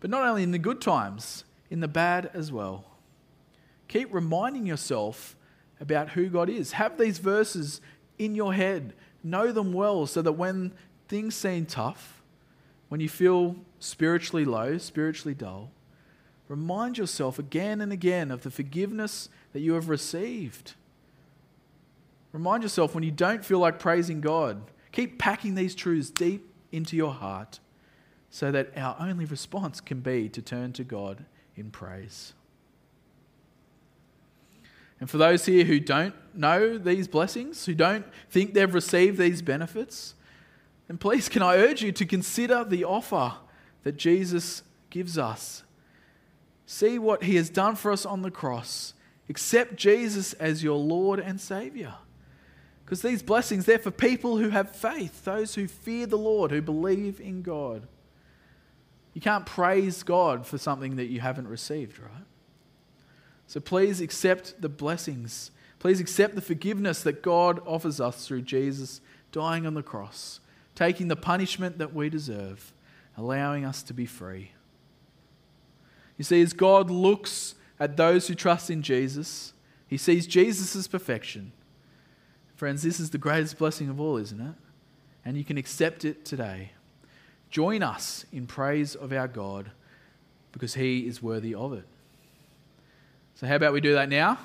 But 0.00 0.10
not 0.10 0.26
only 0.26 0.42
in 0.42 0.50
the 0.50 0.58
good 0.58 0.80
times, 0.80 1.44
in 1.70 1.78
the 1.78 1.86
bad 1.86 2.28
as 2.34 2.50
well. 2.50 2.86
Keep 3.86 4.12
reminding 4.12 4.66
yourself 4.66 5.36
about 5.80 6.10
who 6.10 6.28
God 6.28 6.50
is. 6.50 6.72
Have 6.72 6.98
these 6.98 7.18
verses 7.18 7.80
in 8.18 8.34
your 8.34 8.54
head. 8.54 8.94
Know 9.22 9.52
them 9.52 9.72
well 9.72 10.06
so 10.06 10.22
that 10.22 10.32
when 10.32 10.72
things 11.08 11.34
seem 11.34 11.66
tough, 11.66 12.22
when 12.88 13.00
you 13.00 13.08
feel 13.08 13.56
spiritually 13.78 14.44
low, 14.44 14.78
spiritually 14.78 15.34
dull, 15.34 15.70
remind 16.48 16.98
yourself 16.98 17.38
again 17.38 17.80
and 17.80 17.92
again 17.92 18.30
of 18.30 18.42
the 18.42 18.50
forgiveness 18.50 19.28
that 19.52 19.60
you 19.60 19.74
have 19.74 19.88
received. 19.88 20.74
Remind 22.32 22.62
yourself 22.62 22.94
when 22.94 23.04
you 23.04 23.10
don't 23.10 23.44
feel 23.44 23.58
like 23.58 23.78
praising 23.78 24.20
God. 24.20 24.62
Keep 24.92 25.18
packing 25.18 25.54
these 25.54 25.74
truths 25.74 26.10
deep 26.10 26.52
into 26.72 26.96
your 26.96 27.12
heart 27.12 27.60
so 28.30 28.50
that 28.50 28.76
our 28.76 28.96
only 29.00 29.24
response 29.24 29.80
can 29.80 30.00
be 30.00 30.28
to 30.28 30.42
turn 30.42 30.72
to 30.74 30.84
God 30.84 31.24
in 31.56 31.70
praise. 31.70 32.34
And 35.00 35.08
for 35.08 35.18
those 35.18 35.46
here 35.46 35.64
who 35.64 35.78
don't 35.80 36.14
know 36.34 36.76
these 36.78 37.06
blessings, 37.06 37.66
who 37.66 37.74
don't 37.74 38.06
think 38.30 38.54
they've 38.54 38.72
received 38.72 39.18
these 39.18 39.42
benefits, 39.42 40.14
then 40.88 40.98
please 40.98 41.28
can 41.28 41.42
I 41.42 41.56
urge 41.56 41.82
you 41.82 41.92
to 41.92 42.06
consider 42.06 42.64
the 42.64 42.84
offer 42.84 43.34
that 43.84 43.96
Jesus 43.96 44.62
gives 44.90 45.16
us. 45.16 45.62
See 46.66 46.98
what 46.98 47.22
he 47.22 47.36
has 47.36 47.48
done 47.48 47.76
for 47.76 47.92
us 47.92 48.04
on 48.04 48.22
the 48.22 48.30
cross. 48.30 48.94
Accept 49.28 49.76
Jesus 49.76 50.32
as 50.34 50.62
your 50.62 50.78
Lord 50.78 51.20
and 51.20 51.40
Savior. 51.40 51.94
Because 52.84 53.02
these 53.02 53.22
blessings, 53.22 53.66
they're 53.66 53.78
for 53.78 53.90
people 53.90 54.38
who 54.38 54.48
have 54.48 54.74
faith, 54.74 55.24
those 55.24 55.54
who 55.54 55.68
fear 55.68 56.06
the 56.06 56.16
Lord, 56.16 56.50
who 56.50 56.62
believe 56.62 57.20
in 57.20 57.42
God. 57.42 57.86
You 59.12 59.20
can't 59.20 59.44
praise 59.44 60.02
God 60.02 60.46
for 60.46 60.58
something 60.58 60.96
that 60.96 61.06
you 61.06 61.20
haven't 61.20 61.48
received, 61.48 61.98
right? 61.98 62.24
So 63.48 63.60
please 63.60 64.02
accept 64.02 64.60
the 64.60 64.68
blessings. 64.68 65.50
Please 65.78 66.00
accept 66.00 66.34
the 66.34 66.42
forgiveness 66.42 67.02
that 67.02 67.22
God 67.22 67.60
offers 67.66 67.98
us 67.98 68.26
through 68.26 68.42
Jesus 68.42 69.00
dying 69.32 69.66
on 69.66 69.72
the 69.72 69.82
cross, 69.82 70.40
taking 70.74 71.08
the 71.08 71.16
punishment 71.16 71.78
that 71.78 71.94
we 71.94 72.10
deserve, 72.10 72.74
allowing 73.16 73.64
us 73.64 73.82
to 73.84 73.94
be 73.94 74.04
free. 74.04 74.52
You 76.18 76.24
see, 76.24 76.42
as 76.42 76.52
God 76.52 76.90
looks 76.90 77.54
at 77.80 77.96
those 77.96 78.28
who 78.28 78.34
trust 78.34 78.68
in 78.68 78.82
Jesus, 78.82 79.54
he 79.86 79.96
sees 79.96 80.26
Jesus' 80.26 80.86
perfection. 80.86 81.52
Friends, 82.54 82.82
this 82.82 83.00
is 83.00 83.10
the 83.10 83.18
greatest 83.18 83.56
blessing 83.56 83.88
of 83.88 83.98
all, 83.98 84.18
isn't 84.18 84.40
it? 84.40 84.54
And 85.24 85.38
you 85.38 85.44
can 85.44 85.56
accept 85.56 86.04
it 86.04 86.24
today. 86.24 86.72
Join 87.48 87.82
us 87.82 88.26
in 88.30 88.46
praise 88.46 88.94
of 88.94 89.10
our 89.10 89.28
God 89.28 89.70
because 90.52 90.74
he 90.74 91.06
is 91.06 91.22
worthy 91.22 91.54
of 91.54 91.72
it. 91.72 91.86
So, 93.38 93.46
how 93.46 93.54
about 93.54 93.72
we 93.72 93.80
do 93.80 93.94
that 93.94 94.08
now? 94.08 94.36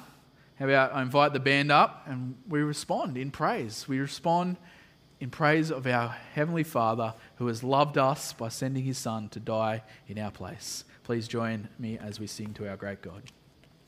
How 0.59 0.65
about 0.65 0.93
I 0.93 1.01
invite 1.01 1.33
the 1.33 1.39
band 1.39 1.71
up 1.71 2.03
and 2.05 2.35
we 2.47 2.61
respond 2.61 3.17
in 3.17 3.31
praise? 3.31 3.87
We 3.87 3.97
respond 3.97 4.57
in 5.19 5.31
praise 5.31 5.71
of 5.71 5.87
our 5.87 6.09
Heavenly 6.35 6.61
Father 6.61 7.15
who 7.37 7.47
has 7.47 7.63
loved 7.63 7.97
us 7.97 8.33
by 8.33 8.49
sending 8.49 8.83
His 8.83 8.99
Son 8.99 9.29
to 9.29 9.39
die 9.39 9.81
in 10.07 10.19
our 10.19 10.29
place. 10.29 10.83
Please 11.05 11.27
join 11.27 11.69
me 11.79 11.97
as 11.97 12.19
we 12.19 12.27
sing 12.27 12.53
to 12.53 12.69
our 12.69 12.77
great 12.77 13.01
God. 13.01 13.23